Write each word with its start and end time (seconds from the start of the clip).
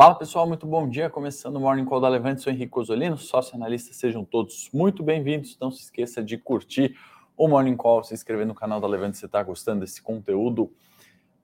Fala 0.00 0.14
pessoal, 0.14 0.46
muito 0.46 0.66
bom 0.66 0.88
dia. 0.88 1.10
Começando 1.10 1.56
o 1.56 1.60
Morning 1.60 1.84
Call 1.84 2.00
da 2.00 2.08
Levante, 2.08 2.40
sou 2.40 2.50
Henrique 2.50 2.70
Cosolino, 2.70 3.18
sócio 3.18 3.54
analista. 3.54 3.92
Sejam 3.92 4.24
todos 4.24 4.70
muito 4.72 5.02
bem-vindos. 5.02 5.58
Não 5.60 5.70
se 5.70 5.82
esqueça 5.82 6.24
de 6.24 6.38
curtir 6.38 6.96
o 7.36 7.46
Morning 7.46 7.76
Call, 7.76 8.02
se 8.02 8.14
inscrever 8.14 8.46
no 8.46 8.54
canal 8.54 8.80
da 8.80 8.88
Levante 8.88 9.18
se 9.18 9.26
está 9.26 9.42
gostando 9.42 9.80
desse 9.80 10.00
conteúdo 10.00 10.72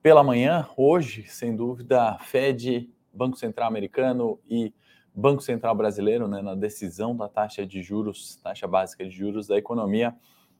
pela 0.01 0.23
manhã. 0.23 0.67
Hoje, 0.75 1.27
sem 1.27 1.55
dúvida, 1.55 2.17
Fed, 2.17 2.91
Banco 3.13 3.37
Central 3.37 3.67
Americano 3.67 4.39
e 4.49 4.73
Banco 5.13 5.43
Central 5.43 5.75
Brasileiro, 5.75 6.27
né, 6.27 6.41
na 6.41 6.55
decisão 6.55 7.15
da 7.15 7.29
taxa 7.29 7.63
de 7.63 7.83
juros, 7.83 8.37
taxa 8.37 8.67
básica 8.67 9.05
de 9.05 9.11
juros 9.11 9.45
da 9.45 9.55
economia, 9.55 10.15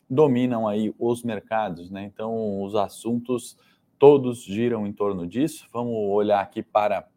dominam 0.08 0.68
aí 0.68 0.94
os 1.00 1.24
mercados, 1.24 1.90
né? 1.90 2.04
Então, 2.04 2.62
os 2.62 2.76
assuntos 2.76 3.58
todos 3.98 4.44
giram 4.44 4.86
em 4.86 4.94
torno 4.94 5.26
disso. 5.26 5.66
Vamos 5.74 5.96
olhar 5.96 6.42
aqui 6.42 6.62
para 6.62 7.08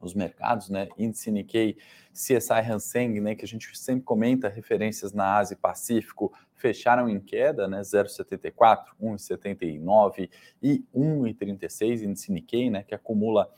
os 0.00 0.14
mercados, 0.14 0.68
né? 0.68 0.88
Índice 0.96 1.30
Nikkei, 1.30 1.76
CSI 2.12 2.60
Hang 2.94 3.20
né? 3.20 3.34
Que 3.34 3.44
a 3.44 3.48
gente 3.48 3.76
sempre 3.76 4.04
comenta 4.04 4.48
referências 4.48 5.12
na 5.12 5.36
Ásia 5.36 5.54
e 5.54 5.58
Pacífico, 5.58 6.32
fecharam 6.54 7.08
em 7.08 7.20
queda, 7.20 7.68
né? 7.68 7.80
0,74, 7.80 8.84
1,79 9.00 10.30
e 10.62 10.84
1,36 10.94 12.02
índice 12.02 12.32
Nikkei, 12.32 12.70
né? 12.70 12.82
Que 12.82 12.94
acumula 12.94 13.50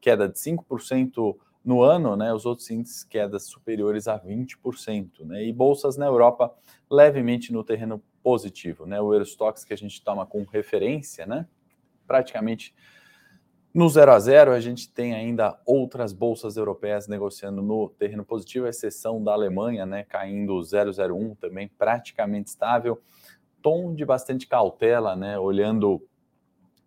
queda 0.00 0.28
de 0.28 0.38
5% 0.38 1.36
no 1.64 1.82
ano, 1.82 2.14
né? 2.14 2.32
Os 2.32 2.44
outros 2.44 2.70
índices 2.70 3.04
quedas 3.04 3.44
superiores 3.46 4.06
a 4.06 4.18
20%, 4.18 5.24
né? 5.24 5.44
E 5.44 5.52
bolsas 5.52 5.96
na 5.96 6.06
Europa 6.06 6.54
levemente 6.90 7.52
no 7.52 7.64
terreno 7.64 8.02
positivo, 8.22 8.84
né? 8.84 9.00
O 9.00 9.12
Eurostox 9.14 9.64
que 9.64 9.72
a 9.72 9.76
gente 9.76 10.02
toma 10.02 10.26
como 10.26 10.44
referência, 10.44 11.26
né? 11.26 11.46
Praticamente 12.06 12.74
no 13.74 13.88
0 13.88 14.12
a 14.12 14.18
0, 14.20 14.52
a 14.52 14.60
gente 14.60 14.88
tem 14.88 15.14
ainda 15.14 15.60
outras 15.66 16.12
bolsas 16.12 16.56
europeias 16.56 17.08
negociando 17.08 17.60
no 17.60 17.88
terreno 17.88 18.24
positivo, 18.24 18.68
exceção 18.68 19.20
da 19.20 19.32
Alemanha, 19.32 19.84
né, 19.84 20.04
caindo 20.04 20.62
0,01 20.62 21.34
também 21.34 21.68
praticamente 21.76 22.50
estável. 22.50 23.02
Tom 23.60 23.92
de 23.92 24.04
bastante 24.04 24.46
cautela, 24.46 25.16
né, 25.16 25.36
olhando 25.36 26.00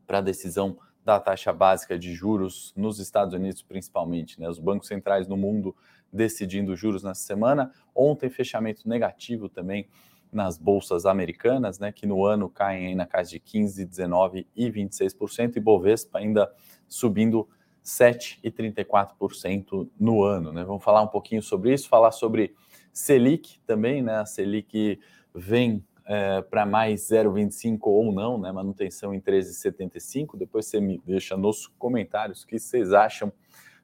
para 0.05 0.19
a 0.19 0.21
decisão 0.21 0.77
da 1.03 1.19
taxa 1.19 1.51
básica 1.51 1.99
de 1.99 2.13
juros 2.13 2.73
nos 2.73 2.99
Estados 2.99 3.33
Unidos, 3.33 3.61
principalmente, 3.61 4.39
né, 4.39 4.47
os 4.47 4.57
bancos 4.57 4.87
centrais 4.87 5.27
no 5.27 5.35
mundo 5.35 5.75
decidindo 6.11 6.73
juros 6.73 7.03
nessa 7.03 7.21
semana. 7.21 7.69
Ontem 7.93 8.29
fechamento 8.29 8.87
negativo 8.87 9.49
também 9.49 9.89
nas 10.31 10.57
bolsas 10.57 11.05
americanas, 11.05 11.79
né, 11.79 11.91
que 11.91 12.05
no 12.05 12.25
ano 12.25 12.49
caem 12.49 12.95
na 12.95 13.05
casa 13.05 13.31
de 13.31 13.39
15, 13.39 13.85
19 13.85 14.47
e 14.55 14.69
26%, 14.69 15.55
e 15.55 15.59
Bovespa 15.59 16.19
ainda 16.19 16.51
subindo 16.87 17.47
7,34% 17.83 19.89
no 19.99 20.23
ano. 20.23 20.51
Né? 20.51 20.63
Vamos 20.63 20.83
falar 20.83 21.01
um 21.01 21.07
pouquinho 21.07 21.41
sobre 21.41 21.73
isso, 21.73 21.87
falar 21.87 22.11
sobre 22.11 22.53
Selic 22.91 23.59
também, 23.65 24.01
né? 24.01 24.15
A 24.15 24.25
Selic 24.25 24.99
vem 25.33 25.85
é, 26.05 26.41
para 26.41 26.65
mais 26.65 27.09
0,25 27.09 27.79
ou 27.83 28.11
não, 28.11 28.37
né? 28.37 28.51
Manutenção 28.51 29.13
em 29.13 29.21
13,75. 29.21 30.37
Depois 30.37 30.65
você 30.65 30.81
me 30.81 31.01
deixa 31.05 31.37
nos 31.37 31.67
comentários 31.67 32.43
o 32.43 32.47
que 32.47 32.57
vocês 32.57 32.91
acham 32.91 33.31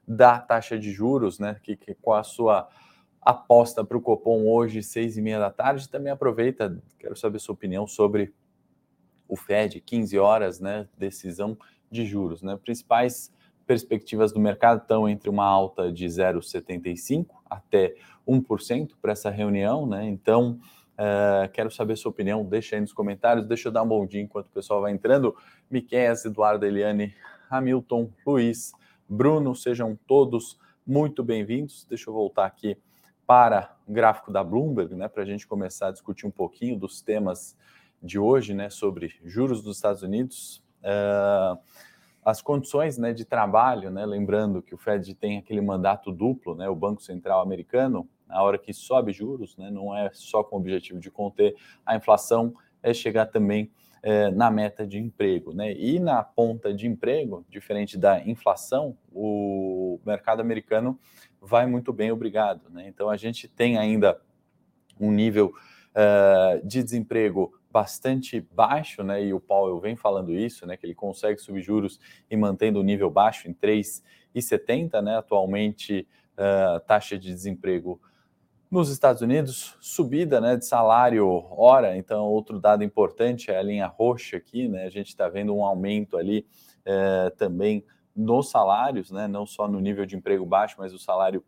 da 0.06 0.38
taxa 0.38 0.78
de 0.78 0.90
juros, 0.90 1.38
né? 1.38 1.56
Que, 1.62 1.76
que 1.76 1.94
qual 1.94 2.18
a 2.18 2.24
sua 2.24 2.68
aposta 3.24 3.84
para 3.84 3.96
o 3.96 4.00
Copom 4.00 4.46
hoje, 4.46 4.82
seis 4.82 5.16
e 5.16 5.22
meia 5.22 5.38
da 5.38 5.50
tarde. 5.50 5.88
Também 5.88 6.12
aproveita, 6.12 6.82
quero 6.98 7.16
saber 7.16 7.38
sua 7.38 7.54
opinião 7.54 7.86
sobre 7.86 8.34
o 9.26 9.36
Fed, 9.36 9.80
15 9.80 10.18
horas, 10.18 10.60
né? 10.60 10.86
Decisão 10.98 11.56
de 11.90 12.04
juros. 12.04 12.42
Né? 12.42 12.58
Principais 12.62 13.32
perspectivas 13.66 14.32
do 14.32 14.40
mercado 14.40 14.82
estão 14.82 15.08
entre 15.08 15.30
uma 15.30 15.46
alta 15.46 15.90
de 15.90 16.06
0,75% 16.06 17.26
até 17.48 17.94
1% 18.28 18.90
para 19.00 19.12
essa 19.12 19.30
reunião. 19.30 19.86
Né? 19.86 20.06
Então, 20.06 20.58
uh, 20.92 21.48
quero 21.52 21.70
saber 21.70 21.96
sua 21.96 22.10
opinião, 22.10 22.44
deixa 22.44 22.76
aí 22.76 22.80
nos 22.80 22.92
comentários, 22.92 23.46
deixa 23.46 23.68
eu 23.68 23.72
dar 23.72 23.82
um 23.82 23.88
bom 23.88 24.06
dia 24.06 24.20
enquanto 24.20 24.46
o 24.46 24.50
pessoal 24.50 24.82
vai 24.82 24.92
entrando. 24.92 25.34
Miquel, 25.70 26.14
Eduardo, 26.24 26.66
Eliane, 26.66 27.14
Hamilton, 27.48 28.10
Luiz, 28.26 28.72
Bruno, 29.08 29.54
sejam 29.54 29.98
todos 30.06 30.58
muito 30.86 31.24
bem-vindos. 31.24 31.86
Deixa 31.88 32.10
eu 32.10 32.14
voltar 32.14 32.44
aqui 32.44 32.76
para 33.26 33.76
o 33.86 33.92
gráfico 33.92 34.32
da 34.32 34.42
Bloomberg, 34.42 34.94
né, 34.94 35.08
para 35.08 35.22
a 35.22 35.26
gente 35.26 35.46
começar 35.46 35.88
a 35.88 35.92
discutir 35.92 36.26
um 36.26 36.30
pouquinho 36.30 36.78
dos 36.78 37.00
temas 37.00 37.56
de 38.02 38.18
hoje, 38.18 38.54
né, 38.54 38.68
sobre 38.70 39.14
juros 39.24 39.62
dos 39.62 39.76
Estados 39.76 40.02
Unidos. 40.02 40.62
Uh, 40.80 41.58
as 42.24 42.40
condições 42.40 42.96
né, 42.96 43.12
de 43.12 43.24
trabalho, 43.24 43.90
né, 43.90 44.04
lembrando 44.04 44.62
que 44.62 44.74
o 44.74 44.78
Fed 44.78 45.14
tem 45.14 45.38
aquele 45.38 45.60
mandato 45.60 46.10
duplo, 46.10 46.54
né, 46.54 46.68
o 46.68 46.74
Banco 46.74 47.02
Central 47.02 47.40
americano, 47.40 48.08
na 48.26 48.42
hora 48.42 48.58
que 48.58 48.72
sobe 48.72 49.12
juros, 49.12 49.56
né, 49.56 49.70
não 49.70 49.96
é 49.96 50.10
só 50.12 50.42
com 50.42 50.56
o 50.56 50.58
objetivo 50.58 50.98
de 50.98 51.10
conter 51.10 51.54
a 51.84 51.94
inflação, 51.96 52.54
é 52.82 52.92
chegar 52.92 53.26
também 53.26 53.70
é, 54.04 54.30
na 54.30 54.50
meta 54.50 54.86
de 54.86 54.98
emprego. 54.98 55.54
Né? 55.54 55.72
E 55.72 55.98
na 55.98 56.22
ponta 56.22 56.72
de 56.72 56.86
emprego, 56.86 57.44
diferente 57.48 57.96
da 57.96 58.20
inflação, 58.20 58.96
o 59.10 59.98
mercado 60.04 60.40
americano 60.40 60.98
vai 61.44 61.66
muito 61.66 61.92
bem, 61.92 62.10
obrigado. 62.10 62.70
Né? 62.70 62.88
Então 62.88 63.08
a 63.10 63.16
gente 63.16 63.46
tem 63.48 63.78
ainda 63.78 64.20
um 64.98 65.10
nível 65.10 65.52
uh, 65.94 66.66
de 66.66 66.82
desemprego 66.82 67.52
bastante 67.70 68.40
baixo, 68.40 69.02
né? 69.02 69.24
E 69.24 69.34
o 69.34 69.40
Powell 69.40 69.80
vem 69.80 69.96
falando 69.96 70.32
isso, 70.32 70.64
né? 70.64 70.76
Que 70.76 70.86
ele 70.86 70.94
consegue 70.94 71.40
subir 71.40 71.60
juros 71.60 71.98
e 72.30 72.36
mantendo 72.36 72.78
o 72.78 72.84
nível 72.84 73.10
baixo 73.10 73.48
em 73.48 73.52
3,70, 73.52 75.02
né? 75.02 75.16
Atualmente, 75.16 76.06
uh, 76.34 76.78
taxa 76.86 77.18
de 77.18 77.32
desemprego 77.32 78.00
nos 78.70 78.90
Estados 78.90 79.22
Unidos, 79.22 79.76
subida 79.80 80.40
né, 80.40 80.56
de 80.56 80.66
salário 80.66 81.28
hora, 81.50 81.96
então 81.96 82.24
outro 82.24 82.58
dado 82.58 82.82
importante 82.82 83.48
é 83.48 83.56
a 83.56 83.62
linha 83.62 83.86
roxa 83.86 84.36
aqui, 84.36 84.66
né? 84.66 84.84
A 84.84 84.90
gente 84.90 85.08
está 85.08 85.28
vendo 85.28 85.54
um 85.54 85.64
aumento 85.64 86.16
ali 86.16 86.44
uh, 86.80 87.30
também 87.36 87.84
nos 88.14 88.50
salários, 88.50 89.10
né? 89.10 89.26
Não 89.26 89.46
só 89.46 89.66
no 89.66 89.80
nível 89.80 90.06
de 90.06 90.16
emprego 90.16 90.46
baixo, 90.46 90.76
mas 90.78 90.92
o 90.92 90.98
salário 90.98 91.44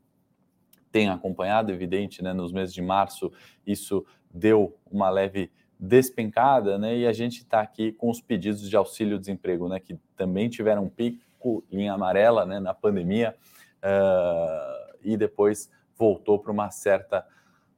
tem 0.90 1.08
acompanhado, 1.08 1.70
evidente, 1.70 2.22
né? 2.22 2.32
Nos 2.32 2.52
meses 2.52 2.74
de 2.74 2.82
março, 2.82 3.32
isso 3.66 4.04
deu 4.30 4.76
uma 4.90 5.10
leve 5.10 5.50
despencada, 5.78 6.78
né? 6.78 6.96
E 6.96 7.06
a 7.06 7.12
gente 7.12 7.38
está 7.38 7.60
aqui 7.60 7.92
com 7.92 8.10
os 8.10 8.20
pedidos 8.20 8.68
de 8.68 8.76
auxílio-desemprego, 8.76 9.68
né? 9.68 9.78
Que 9.78 9.98
também 10.16 10.48
tiveram 10.48 10.84
um 10.84 10.88
pico 10.88 11.62
linha 11.70 11.92
amarela, 11.92 12.44
né? 12.46 12.58
Na 12.58 12.74
pandemia 12.74 13.36
uh, 13.76 14.96
e 15.02 15.16
depois 15.16 15.70
voltou 15.96 16.38
para 16.38 16.52
uma 16.52 16.70
certa 16.70 17.26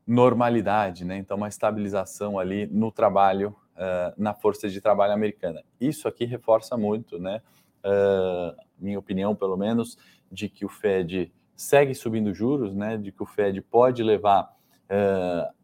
normalidade, 0.07 1.05
né? 1.05 1.19
Então 1.19 1.37
uma 1.37 1.49
estabilização 1.49 2.39
ali 2.39 2.67
no 2.67 2.91
trabalho, 2.91 3.55
uh, 3.75 4.15
na 4.17 4.33
força 4.33 4.69
de 4.69 4.81
trabalho 4.81 5.13
americana. 5.13 5.63
Isso 5.81 6.09
aqui 6.09 6.25
reforça 6.25 6.77
muito, 6.77 7.19
né? 7.19 7.43
Uh, 7.85 8.68
minha 8.79 8.99
opinião, 8.99 9.35
pelo 9.35 9.57
menos, 9.57 9.99
de 10.31 10.49
que 10.49 10.65
o 10.65 10.69
Fed 10.69 11.33
segue 11.57 11.95
subindo 11.95 12.33
juros, 12.33 12.75
né? 12.75 12.97
De 12.97 13.13
que 13.13 13.23
o 13.23 13.27
Fed 13.27 13.61
pode 13.63 14.03
levar 14.03 14.57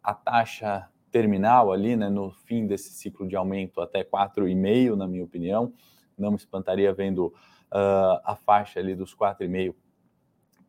a 0.02 0.12
taxa 0.12 0.86
terminal 1.14 1.72
ali, 1.72 1.94
né, 1.94 2.08
no 2.08 2.32
fim 2.32 2.66
desse 2.66 2.90
ciclo 2.90 3.28
de 3.28 3.36
aumento 3.36 3.80
até 3.80 4.02
4,5, 4.02 4.96
na 4.96 5.06
minha 5.06 5.22
opinião. 5.22 5.72
Não 6.18 6.32
me 6.32 6.36
espantaria 6.36 6.92
vendo 6.92 7.26
uh, 7.26 8.20
a 8.24 8.34
faixa 8.34 8.80
ali 8.80 8.96
dos 8.96 9.14
4,5 9.14 9.76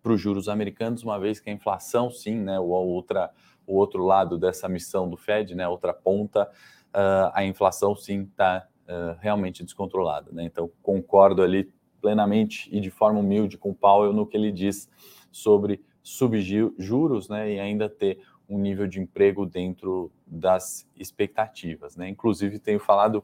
para 0.03 0.13
os 0.13 0.21
juros 0.21 0.47
americanos, 0.47 1.01
uma 1.01 1.19
vez 1.19 1.39
que 1.39 1.50
a 1.50 1.53
inflação, 1.53 2.12
sim, 2.12 2.36
né, 2.36 2.59
o, 2.59 2.65
outra, 2.65 3.31
o 3.65 3.75
outro 3.75 4.06
lado 4.06 4.38
dessa 4.38 4.69
missão 4.69 5.09
do 5.09 5.18
Fed, 5.18 5.56
né, 5.56 5.68
outra 5.68 5.95
ponta, 5.95 6.44
uh, 6.94 7.31
a 7.33 7.44
inflação, 7.44 7.95
sim, 7.95 8.21
está 8.30 8.68
uh, 8.88 9.18
realmente 9.19 9.63
descontrolada. 9.63 10.31
Né? 10.31 10.44
Então, 10.44 10.69
concordo 10.83 11.42
ali 11.42 11.74
plenamente 12.06 12.69
e 12.72 12.80
de 12.80 12.92
forma 12.92 13.19
humilde 13.19 13.57
com 13.57 13.72
o 13.72 13.74
Powell 13.74 14.13
no 14.13 14.28
que 14.28 14.38
ele 14.38 14.52
diz 14.52 14.88
sobre 15.31 15.84
subir 16.04 16.72
juros 16.78 17.28
né, 17.28 17.54
e 17.54 17.60
ainda 17.60 17.90
ter 17.90 18.19
um 18.48 18.60
nível 18.60 18.86
de 18.86 19.00
emprego 19.00 19.44
dentro 19.44 20.12
das 20.28 20.88
expectativas. 20.96 21.98
Né? 21.98 22.07
Inclusive, 22.07 22.60
tenho 22.60 22.80
falado 22.80 23.24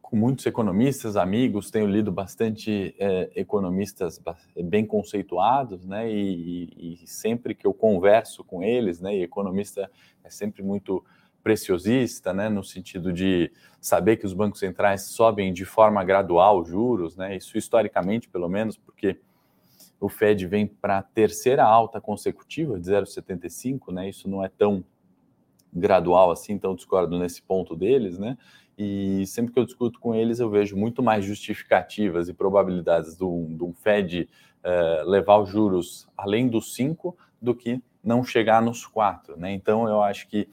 com 0.00 0.14
muitos 0.14 0.46
economistas, 0.46 1.16
amigos, 1.16 1.68
tenho 1.68 1.88
lido 1.88 2.12
bastante 2.12 2.94
é, 2.96 3.32
economistas 3.34 4.22
bem 4.62 4.86
conceituados, 4.86 5.84
né? 5.84 6.08
E, 6.12 6.70
e, 6.76 7.02
e, 7.02 7.06
sempre 7.08 7.54
que 7.54 7.66
eu 7.66 7.74
converso 7.74 8.44
com 8.44 8.62
eles, 8.62 9.00
né? 9.00 9.16
E 9.16 9.22
economista 9.22 9.90
é 10.22 10.30
sempre 10.30 10.62
muito 10.62 11.02
preciosista, 11.44 12.32
né? 12.32 12.48
No 12.48 12.64
sentido 12.64 13.12
de 13.12 13.52
saber 13.78 14.16
que 14.16 14.24
os 14.24 14.32
bancos 14.32 14.58
centrais 14.58 15.02
sobem 15.02 15.52
de 15.52 15.66
forma 15.66 16.02
gradual 16.02 16.64
juros, 16.64 17.16
né? 17.16 17.36
Isso 17.36 17.58
historicamente, 17.58 18.28
pelo 18.28 18.48
menos, 18.48 18.78
porque 18.78 19.20
o 20.00 20.08
Fed 20.08 20.46
vem 20.46 20.66
para 20.66 20.98
a 20.98 21.02
terceira 21.02 21.62
alta 21.62 22.00
consecutiva 22.00 22.80
de 22.80 22.90
0,75, 22.90 23.92
né? 23.92 24.08
Isso 24.08 24.28
não 24.28 24.42
é 24.42 24.48
tão 24.48 24.82
gradual 25.72 26.30
assim, 26.30 26.54
então 26.54 26.74
discordo 26.74 27.18
nesse 27.18 27.42
ponto 27.42 27.76
deles, 27.76 28.18
né? 28.18 28.38
E 28.76 29.24
sempre 29.26 29.52
que 29.52 29.58
eu 29.58 29.64
discuto 29.64 30.00
com 30.00 30.14
eles, 30.14 30.40
eu 30.40 30.50
vejo 30.50 30.76
muito 30.76 31.02
mais 31.02 31.24
justificativas 31.24 32.28
e 32.28 32.34
probabilidades 32.34 33.16
de 33.16 33.24
um, 33.24 33.72
Fed 33.74 34.28
uh, 34.64 35.08
levar 35.08 35.38
os 35.38 35.48
juros 35.48 36.08
além 36.16 36.48
dos 36.48 36.74
5 36.74 37.16
do 37.40 37.54
que 37.54 37.80
não 38.02 38.24
chegar 38.24 38.60
nos 38.60 38.84
4. 38.84 39.36
Né? 39.36 39.52
Então, 39.52 39.88
eu 39.88 40.02
acho 40.02 40.26
que 40.26 40.48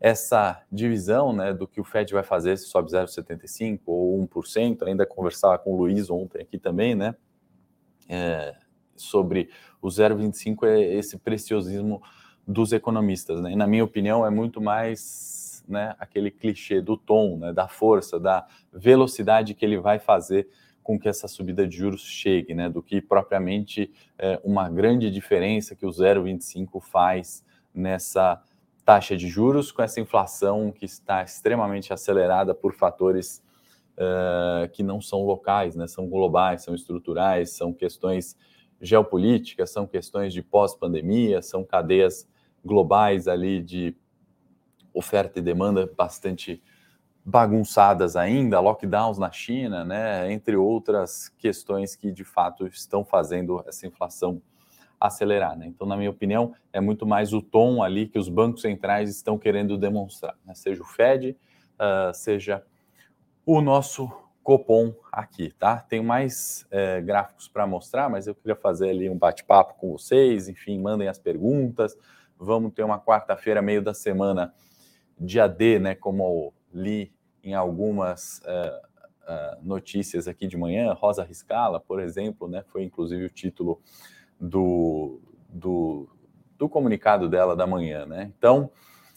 essa 0.00 0.62
divisão 0.70 1.32
né, 1.32 1.52
do 1.52 1.66
que 1.66 1.80
o 1.80 1.84
Fed 1.84 2.12
vai 2.12 2.22
fazer, 2.22 2.56
se 2.56 2.66
sobe 2.66 2.90
0,75% 2.90 3.80
ou 3.86 4.26
1%, 4.26 4.86
ainda 4.86 5.04
conversava 5.04 5.58
com 5.58 5.72
o 5.72 5.76
Luiz 5.76 6.08
ontem 6.08 6.40
aqui 6.40 6.58
também, 6.58 6.94
né? 6.94 7.14
É, 8.08 8.54
sobre 8.96 9.50
o 9.82 9.88
0,25 9.88 10.66
é 10.66 10.80
esse 10.80 11.18
preciosismo 11.18 12.00
dos 12.46 12.72
economistas, 12.72 13.40
né? 13.40 13.52
E 13.52 13.56
na 13.56 13.66
minha 13.66 13.84
opinião 13.84 14.24
é 14.24 14.30
muito 14.30 14.60
mais 14.60 15.38
né, 15.68 15.94
aquele 15.98 16.30
clichê 16.30 16.80
do 16.80 16.96
tom, 16.96 17.36
né, 17.36 17.52
da 17.52 17.68
força, 17.68 18.18
da 18.18 18.46
velocidade 18.72 19.52
que 19.52 19.64
ele 19.64 19.78
vai 19.78 19.98
fazer 19.98 20.48
com 20.82 20.98
que 20.98 21.08
essa 21.08 21.28
subida 21.28 21.66
de 21.66 21.76
juros 21.76 22.00
chegue, 22.00 22.54
né, 22.54 22.70
do 22.70 22.82
que 22.82 23.02
propriamente 23.02 23.92
é, 24.18 24.40
uma 24.42 24.70
grande 24.70 25.10
diferença 25.10 25.76
que 25.76 25.84
o 25.84 25.90
0,25 25.90 26.80
faz 26.80 27.44
nessa 27.74 28.42
taxa 28.88 29.14
de 29.14 29.28
juros, 29.28 29.70
com 29.70 29.82
essa 29.82 30.00
inflação 30.00 30.72
que 30.72 30.86
está 30.86 31.22
extremamente 31.22 31.92
acelerada 31.92 32.54
por 32.54 32.72
fatores 32.72 33.44
uh, 33.98 34.66
que 34.70 34.82
não 34.82 34.98
são 34.98 35.26
locais, 35.26 35.76
né, 35.76 35.86
são 35.86 36.08
globais, 36.08 36.62
são 36.62 36.74
estruturais, 36.74 37.50
são 37.50 37.70
questões 37.70 38.34
geopolíticas, 38.80 39.68
são 39.68 39.86
questões 39.86 40.32
de 40.32 40.42
pós-pandemia, 40.42 41.42
são 41.42 41.62
cadeias 41.62 42.26
globais 42.64 43.28
ali 43.28 43.60
de 43.62 43.94
oferta 44.94 45.38
e 45.38 45.42
demanda 45.42 45.86
bastante 45.94 46.62
bagunçadas 47.22 48.16
ainda, 48.16 48.58
lockdowns 48.58 49.18
na 49.18 49.30
China, 49.30 49.84
né, 49.84 50.32
entre 50.32 50.56
outras 50.56 51.28
questões 51.36 51.94
que 51.94 52.10
de 52.10 52.24
fato 52.24 52.66
estão 52.66 53.04
fazendo 53.04 53.62
essa 53.66 53.86
inflação 53.86 54.40
acelerar. 55.00 55.56
Né? 55.56 55.66
Então, 55.66 55.86
na 55.86 55.96
minha 55.96 56.10
opinião, 56.10 56.54
é 56.72 56.80
muito 56.80 57.06
mais 57.06 57.32
o 57.32 57.40
tom 57.40 57.82
ali 57.82 58.06
que 58.06 58.18
os 58.18 58.28
bancos 58.28 58.62
centrais 58.62 59.10
estão 59.10 59.38
querendo 59.38 59.76
demonstrar, 59.76 60.34
né? 60.44 60.54
seja 60.54 60.82
o 60.82 60.86
Fed, 60.86 61.36
uh, 61.74 62.12
seja 62.12 62.62
o 63.46 63.60
nosso 63.60 64.10
Copom 64.48 64.94
aqui, 65.12 65.52
tá? 65.58 65.76
Tenho 65.76 66.02
mais 66.02 66.66
é, 66.70 67.02
gráficos 67.02 67.48
para 67.48 67.66
mostrar, 67.66 68.08
mas 68.08 68.26
eu 68.26 68.34
queria 68.34 68.56
fazer 68.56 68.88
ali 68.88 69.10
um 69.10 69.18
bate-papo 69.18 69.74
com 69.74 69.92
vocês, 69.92 70.48
enfim, 70.48 70.78
mandem 70.80 71.06
as 71.06 71.18
perguntas. 71.18 71.94
Vamos 72.38 72.72
ter 72.72 72.82
uma 72.82 72.98
quarta-feira, 72.98 73.60
meio 73.60 73.82
da 73.82 73.92
semana, 73.92 74.54
dia 75.20 75.46
D, 75.46 75.78
né? 75.78 75.94
Como 75.94 76.54
li 76.72 77.12
em 77.44 77.52
algumas 77.52 78.38
uh, 78.38 78.86
uh, 79.24 79.62
notícias 79.62 80.26
aqui 80.26 80.46
de 80.46 80.56
manhã, 80.56 80.94
Rosa 80.94 81.22
Riscala, 81.22 81.78
por 81.78 82.00
exemplo, 82.00 82.48
né? 82.48 82.64
Foi 82.68 82.82
inclusive 82.82 83.26
o 83.26 83.30
título 83.30 83.82
do, 84.40 85.20
do, 85.48 86.08
do 86.56 86.68
comunicado 86.68 87.28
dela 87.28 87.56
da 87.56 87.66
manhã, 87.66 88.06
né? 88.06 88.32
Então, 88.36 88.70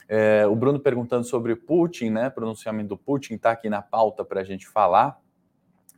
é, 0.08 0.46
o 0.46 0.56
Bruno 0.56 0.80
perguntando 0.80 1.26
sobre 1.26 1.56
Putin, 1.56 2.10
né? 2.10 2.30
Pronunciamento 2.30 2.90
do 2.90 2.98
Putin 2.98 3.36
está 3.36 3.52
aqui 3.52 3.70
na 3.70 3.82
pauta 3.82 4.26
para 4.26 4.42
a 4.42 4.44
gente 4.44 4.68
falar 4.68 5.22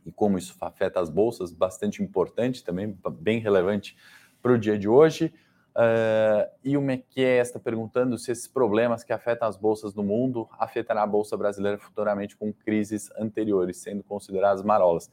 e 0.04 0.12
como 0.12 0.38
isso 0.38 0.54
afeta 0.60 1.00
as 1.00 1.08
bolsas, 1.08 1.52
bastante 1.52 2.02
importante 2.02 2.62
também, 2.62 2.96
bem 3.20 3.38
relevante 3.38 3.96
para 4.42 4.52
o 4.52 4.58
dia 4.58 4.78
de 4.78 4.88
hoje. 4.88 5.32
Uh, 5.74 6.46
e 6.62 6.76
o 6.76 6.80
Mequié 6.80 7.40
está 7.40 7.58
perguntando 7.58 8.16
se 8.16 8.30
esses 8.30 8.46
problemas 8.46 9.02
que 9.02 9.12
afetam 9.12 9.48
as 9.48 9.56
bolsas 9.56 9.92
do 9.92 10.04
mundo 10.04 10.48
afetará 10.56 11.02
a 11.02 11.06
bolsa 11.06 11.36
brasileira 11.36 11.78
futuramente 11.78 12.36
com 12.36 12.52
crises 12.52 13.10
anteriores, 13.18 13.78
sendo 13.78 14.04
consideradas 14.04 14.62
marolas. 14.62 15.10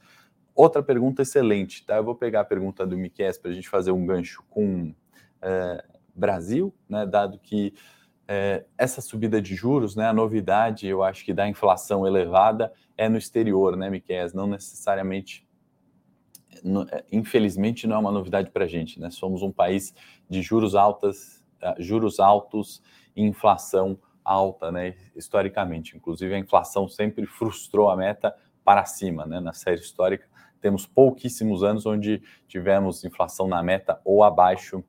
Outra 0.56 0.84
pergunta 0.84 1.22
excelente, 1.22 1.86
tá? 1.86 1.98
Eu 1.98 2.04
vou 2.04 2.16
pegar 2.16 2.42
a 2.42 2.46
pergunta 2.46 2.86
do 2.86 2.98
Miquel 2.98 3.32
para 3.42 3.52
a 3.52 3.54
gente 3.54 3.70
fazer 3.70 3.92
um 3.92 4.06
gancho 4.06 4.44
com 4.50 4.94
é, 5.42 5.84
Brasil, 6.14 6.74
né? 6.90 7.06
Dado 7.06 7.40
que 7.40 7.74
é, 8.28 8.66
essa 8.78 9.02
subida 9.02 9.42
de 9.42 9.56
juros, 9.56 9.96
né? 9.96 10.08
A 10.08 10.14
novidade, 10.14 10.88
eu 10.88 11.04
acho 11.04 11.24
que 11.24 11.34
da 11.34 11.48
inflação 11.48 12.06
elevada 12.06 12.72
é 12.98 13.08
no 13.08 13.18
exterior, 13.18 13.78
né, 13.78 13.90
Miquel? 13.90 14.28
Não 14.34 14.46
necessariamente, 14.46 15.48
é, 16.92 17.06
infelizmente, 17.12 17.88
não 17.88 17.96
é 17.96 18.00
uma 18.00 18.12
novidade 18.12 18.52
para 18.52 18.66
a 18.66 18.68
gente, 18.68 19.00
né? 19.00 19.10
Somos 19.10 19.42
um 19.42 19.52
país 19.52 19.94
de 20.30 20.42
juros 20.42 20.76
altas, 20.76 21.44
juros 21.80 22.20
altos 22.20 22.82
e 23.16 23.24
inflação 23.24 23.98
alta, 24.24 24.72
né? 24.72 24.96
Historicamente, 25.16 25.96
inclusive 25.96 26.34
a 26.34 26.40
inflação 26.40 26.88
sempre 26.88 27.26
frustrou 27.26 27.90
a 27.90 27.96
meta 27.96 28.36
para 28.64 28.86
cima, 28.86 29.26
né? 29.26 29.40
Na 29.40 29.54
série 29.54 29.80
histórica 29.80 30.32
temos 30.62 30.86
pouquíssimos 30.86 31.64
anos 31.64 31.86
onde 31.86 32.22
tivemos 32.48 33.04
inflação 33.04 33.48
na 33.48 33.62
meta 33.64 34.00
ou 34.06 34.24
abaixo 34.24 34.84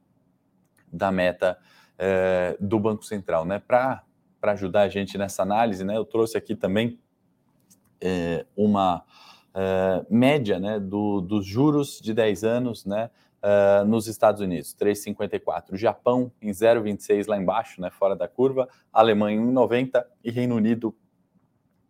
da 0.93 1.11
meta 1.11 1.59
é, 1.99 2.57
do 2.61 2.79
Banco 2.79 3.05
Central. 3.05 3.45
Né? 3.45 3.59
Para 3.59 4.05
ajudar 4.43 4.83
a 4.83 4.89
gente 4.89 5.17
nessa 5.17 5.43
análise, 5.43 5.83
né, 5.83 5.97
eu 5.97 6.05
trouxe 6.05 6.37
aqui 6.37 6.55
também 6.55 7.01
é, 8.01 8.45
uma 8.55 9.03
é, 9.55 10.05
média 10.11 10.61
né, 10.61 10.79
do, 10.79 11.23
dos 11.23 11.47
juros 11.47 11.99
de 12.01 12.13
10 12.13 12.45
anos 12.45 12.85
né, 12.85 13.11
nos 13.89 14.07
Estados 14.07 14.41
Unidos, 14.41 14.77
3,54. 14.79 15.75
Japão 15.75 16.31
em 16.41 16.51
0,26 16.51 17.27
lá 17.27 17.37
embaixo, 17.37 17.81
né, 17.81 17.91
fora 17.91 18.15
da 18.15 18.29
curva. 18.29 18.69
Alemanha 18.93 19.37
em 19.37 19.53
1,90 19.53 20.05
e 20.23 20.31
Reino 20.31 20.55
Unido 20.55 20.95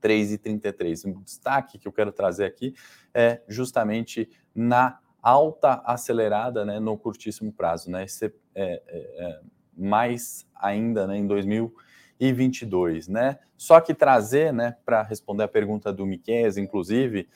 3,33. 0.03 1.07
Um 1.07 1.23
destaque 1.23 1.79
que 1.79 1.87
eu 1.87 1.93
quero 1.93 2.13
trazer 2.13 2.45
aqui 2.45 2.75
é 3.15 3.41
justamente 3.49 4.29
na 4.55 4.99
alta 5.23 5.81
acelerada 5.85 6.65
né, 6.65 6.81
no 6.81 6.99
curtíssimo 6.99 7.53
prazo, 7.53 7.91
né? 7.91 8.05
Esse, 8.05 8.27
é, 8.27 8.31
é, 8.55 8.83
é, 8.87 9.41
mais 9.77 10.47
ainda 10.55 11.07
né, 11.07 11.17
em 11.17 11.27
2022, 11.27 13.09
né? 13.09 13.39
Só 13.57 13.81
que 13.81 13.95
trazer, 13.95 14.53
né, 14.53 14.77
para 14.85 15.03
responder 15.03 15.45
a 15.45 15.49
pergunta 15.49 15.93
do 15.93 16.05
Miquel, 16.05 16.59
inclusive, 16.59 17.29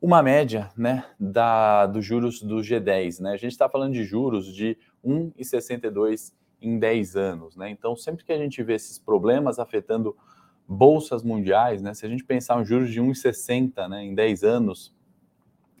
uma 0.00 0.22
média 0.22 0.70
né, 0.76 1.04
da, 1.18 1.86
dos 1.86 2.04
juros 2.04 2.40
do 2.40 2.58
G10. 2.58 3.20
Né? 3.20 3.32
A 3.32 3.36
gente 3.36 3.52
está 3.52 3.68
falando 3.68 3.92
de 3.92 4.04
juros 4.04 4.46
de 4.46 4.78
1,62 5.04 6.32
em 6.62 6.78
10 6.78 7.16
anos. 7.16 7.56
Né? 7.56 7.68
Então, 7.68 7.94
sempre 7.96 8.24
que 8.24 8.32
a 8.32 8.38
gente 8.38 8.62
vê 8.62 8.74
esses 8.74 8.98
problemas 8.98 9.58
afetando 9.58 10.16
bolsas 10.72 11.24
mundiais, 11.24 11.82
né? 11.82 11.92
Se 11.94 12.06
a 12.06 12.08
gente 12.08 12.22
pensar 12.22 12.56
um 12.56 12.64
juros 12.64 12.92
de 12.92 13.00
1,60 13.00 13.88
né, 13.88 14.04
em 14.04 14.14
10 14.14 14.44
anos, 14.44 14.94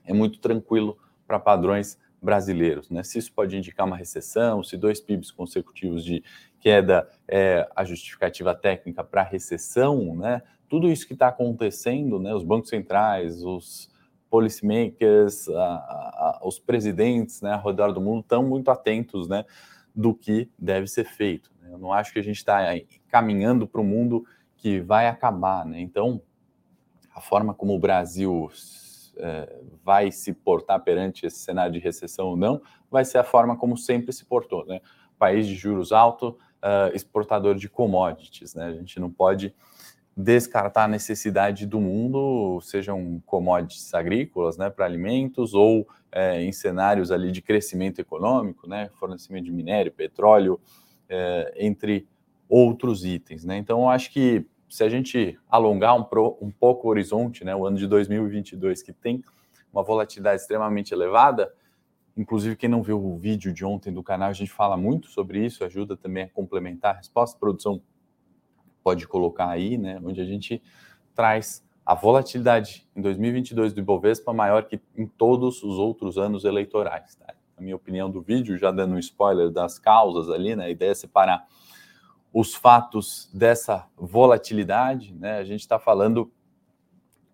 é 0.04 0.12
muito 0.12 0.40
tranquilo 0.40 0.98
para 1.28 1.38
padrões 1.38 1.96
brasileiros. 2.20 2.90
Né? 2.90 3.04
Se 3.04 3.16
isso 3.16 3.32
pode 3.32 3.56
indicar 3.56 3.86
uma 3.86 3.96
recessão, 3.96 4.64
se 4.64 4.76
dois 4.76 5.00
PIBs 5.00 5.30
consecutivos 5.30 6.04
de 6.04 6.24
queda 6.58 7.08
é 7.28 7.68
a 7.74 7.84
justificativa 7.84 8.52
técnica 8.52 9.04
para 9.04 9.22
recessão, 9.22 10.16
né? 10.16 10.42
tudo 10.68 10.90
isso 10.90 11.06
que 11.06 11.12
está 11.12 11.28
acontecendo, 11.28 12.18
né? 12.18 12.34
os 12.34 12.42
bancos 12.42 12.68
centrais, 12.68 13.44
os 13.44 13.88
policymakers, 14.28 15.48
a, 15.50 15.62
a, 15.62 16.40
os 16.42 16.58
presidentes 16.58 17.40
né, 17.42 17.52
ao 17.52 17.64
redor 17.64 17.92
do 17.92 18.00
mundo 18.00 18.22
estão 18.22 18.42
muito 18.42 18.72
atentos 18.72 19.28
né, 19.28 19.44
do 19.94 20.12
que 20.14 20.50
deve 20.58 20.88
ser 20.88 21.04
feito. 21.04 21.50
Né? 21.62 21.68
Eu 21.72 21.78
não 21.78 21.92
acho 21.92 22.12
que 22.12 22.18
a 22.18 22.22
gente 22.22 22.38
está 22.38 22.58
caminhando 23.08 23.68
para 23.68 23.80
o 23.80 23.84
mundo 23.84 24.24
que 24.60 24.78
vai 24.80 25.06
acabar, 25.06 25.64
né? 25.64 25.80
Então, 25.80 26.20
a 27.14 27.20
forma 27.20 27.54
como 27.54 27.74
o 27.74 27.78
Brasil 27.78 28.50
é, 29.16 29.60
vai 29.82 30.12
se 30.12 30.32
portar 30.32 30.80
perante 30.82 31.26
esse 31.26 31.38
cenário 31.38 31.72
de 31.72 31.78
recessão 31.78 32.28
ou 32.28 32.36
não, 32.36 32.60
vai 32.90 33.04
ser 33.04 33.18
a 33.18 33.24
forma 33.24 33.56
como 33.56 33.76
sempre 33.76 34.12
se 34.12 34.24
portou, 34.24 34.66
né? 34.66 34.80
País 35.18 35.46
de 35.46 35.54
juros 35.54 35.92
altos, 35.92 36.30
uh, 36.30 36.94
exportador 36.94 37.54
de 37.54 37.68
commodities, 37.68 38.54
né? 38.54 38.66
A 38.66 38.72
gente 38.72 39.00
não 39.00 39.10
pode 39.10 39.54
descartar 40.16 40.84
a 40.84 40.88
necessidade 40.88 41.66
do 41.66 41.80
mundo, 41.80 42.60
sejam 42.62 43.22
commodities 43.24 43.94
agrícolas, 43.94 44.58
né, 44.58 44.68
para 44.68 44.84
alimentos 44.84 45.54
ou 45.54 45.88
é, 46.12 46.42
em 46.42 46.52
cenários 46.52 47.10
ali 47.10 47.30
de 47.30 47.40
crescimento 47.40 48.00
econômico, 48.00 48.68
né, 48.68 48.90
fornecimento 48.98 49.44
de 49.44 49.52
minério, 49.52 49.92
petróleo, 49.92 50.60
é, 51.08 51.54
entre 51.56 52.06
itens, 53.04 53.44
né? 53.44 53.56
Então, 53.56 53.88
acho 53.88 54.10
que 54.10 54.46
se 54.70 54.84
a 54.84 54.88
gente 54.88 55.38
alongar 55.48 55.96
um, 55.96 56.04
pro, 56.04 56.38
um 56.40 56.50
pouco 56.50 56.86
o 56.86 56.90
horizonte, 56.90 57.44
né, 57.44 57.54
o 57.54 57.66
ano 57.66 57.76
de 57.76 57.86
2022, 57.88 58.82
que 58.82 58.92
tem 58.92 59.22
uma 59.72 59.82
volatilidade 59.82 60.40
extremamente 60.40 60.94
elevada, 60.94 61.52
inclusive 62.16 62.56
quem 62.56 62.68
não 62.68 62.82
viu 62.82 63.04
o 63.04 63.16
vídeo 63.18 63.52
de 63.52 63.64
ontem 63.64 63.92
do 63.92 64.02
canal, 64.02 64.28
a 64.28 64.32
gente 64.32 64.50
fala 64.50 64.76
muito 64.76 65.08
sobre 65.08 65.44
isso, 65.44 65.64
ajuda 65.64 65.96
também 65.96 66.24
a 66.24 66.28
complementar 66.28 66.94
a 66.94 66.98
resposta. 66.98 67.36
A 67.36 67.40
produção 67.40 67.82
pode 68.82 69.06
colocar 69.08 69.48
aí, 69.48 69.76
né, 69.76 70.00
onde 70.04 70.20
a 70.20 70.24
gente 70.24 70.62
traz 71.14 71.66
a 71.84 71.94
volatilidade 71.94 72.86
em 72.94 73.00
2022 73.00 73.72
do 73.72 73.80
Ibovespa 73.80 74.32
maior 74.32 74.64
que 74.64 74.80
em 74.96 75.06
todos 75.06 75.62
os 75.64 75.78
outros 75.78 76.16
anos 76.16 76.44
eleitorais. 76.44 77.16
Tá? 77.16 77.34
Na 77.56 77.62
minha 77.62 77.74
opinião 77.74 78.08
do 78.08 78.20
vídeo, 78.20 78.56
já 78.56 78.70
dando 78.70 78.94
um 78.94 78.98
spoiler 78.98 79.50
das 79.50 79.78
causas 79.80 80.30
ali, 80.30 80.54
né, 80.54 80.66
a 80.66 80.70
ideia 80.70 80.92
é 80.92 80.94
separar 80.94 81.44
os 82.32 82.54
fatos 82.54 83.28
dessa 83.34 83.88
volatilidade, 83.96 85.12
né? 85.14 85.38
A 85.38 85.44
gente 85.44 85.60
está 85.60 85.78
falando 85.78 86.32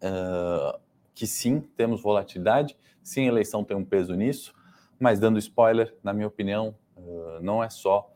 uh, 0.03 0.79
que 1.15 1.27
sim, 1.27 1.61
temos 1.77 2.01
volatilidade, 2.03 2.77
sim, 3.03 3.25
a 3.25 3.29
eleição 3.29 3.63
tem 3.63 3.77
um 3.77 3.85
peso 3.85 4.15
nisso, 4.15 4.55
mas 4.99 5.21
dando 5.21 5.39
spoiler, 5.39 5.95
na 6.03 6.13
minha 6.13 6.27
opinião, 6.27 6.75
uh, 6.97 7.41
não 7.43 7.63
é 7.63 7.69
só 7.69 8.11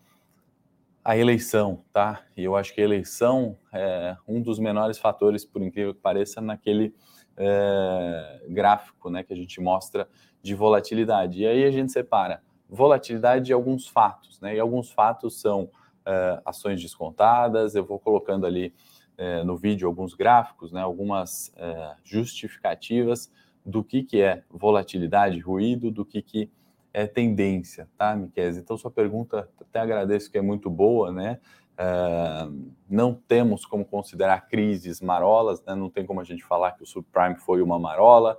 a 1.05 1.17
eleição, 1.17 1.85
tá? 1.93 2.23
E 2.37 2.45
eu 2.45 2.57
acho 2.57 2.75
que 2.75 2.81
a 2.81 2.85
eleição 2.85 3.57
é 3.73 4.17
um 4.27 4.41
dos 4.41 4.59
menores 4.59 4.99
fatores, 4.99 5.45
por 5.45 5.63
incrível 5.63 5.95
que 5.95 6.01
pareça, 6.01 6.41
naquele 6.41 6.95
gráfico 8.51 9.09
né, 9.09 9.23
que 9.23 9.33
a 9.33 9.37
gente 9.37 9.63
mostra 9.63 10.07
de 10.43 10.55
volatilidade. 10.55 11.41
E 11.41 11.47
aí 11.47 11.65
a 11.65 11.71
gente 11.71 11.91
separa 11.91 12.43
volatilidade 12.69 13.47
de 13.47 13.53
alguns 13.53 13.89
fatos, 13.89 14.41
né? 14.41 14.57
E 14.57 14.61
alguns 14.61 14.91
fatos 14.91 15.41
são 15.41 15.71
é, 16.11 16.43
ações 16.45 16.81
descontadas, 16.83 17.75
eu 17.75 17.85
vou 17.85 17.99
colocando 17.99 18.45
ali 18.45 18.75
é, 19.17 19.45
no 19.45 19.57
vídeo 19.57 19.87
alguns 19.87 20.15
gráficos, 20.15 20.73
né, 20.73 20.81
algumas 20.81 21.53
é, 21.57 21.95
justificativas 22.03 23.31
do 23.65 23.85
que, 23.85 24.03
que 24.03 24.21
é 24.21 24.43
volatilidade, 24.51 25.39
ruído, 25.39 25.91
do 25.91 26.05
que, 26.05 26.21
que 26.21 26.51
é 26.93 27.07
tendência, 27.07 27.89
tá, 27.97 28.17
Miquel? 28.17 28.51
Então, 28.51 28.77
sua 28.77 28.91
pergunta, 28.91 29.49
até 29.61 29.79
agradeço 29.79 30.31
que 30.31 30.39
é 30.39 30.43
muito 30.43 30.69
boa, 30.69 31.13
né? 31.13 31.39
Uh, 31.79 32.73
não 32.89 33.15
temos 33.15 33.65
como 33.65 33.87
considerar 33.87 34.49
crises 34.49 35.01
marolas, 35.01 35.65
né? 35.65 35.75
não 35.75 35.89
tem 35.89 36.05
como 36.05 36.21
a 36.21 36.25
gente 36.25 36.45
falar 36.45 36.73
que 36.73 36.83
o 36.83 36.87
subprime 36.87 37.37
foi 37.37 37.63
uma 37.63 37.79
marola, 37.79 38.39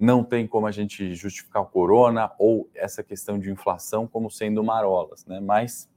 não 0.00 0.24
tem 0.24 0.48
como 0.48 0.66
a 0.66 0.72
gente 0.72 1.14
justificar 1.14 1.62
o 1.62 1.66
corona 1.66 2.32
ou 2.40 2.68
essa 2.74 3.04
questão 3.04 3.38
de 3.38 3.52
inflação 3.52 4.08
como 4.08 4.28
sendo 4.28 4.64
marolas, 4.64 5.24
né? 5.26 5.38
mas 5.38 5.88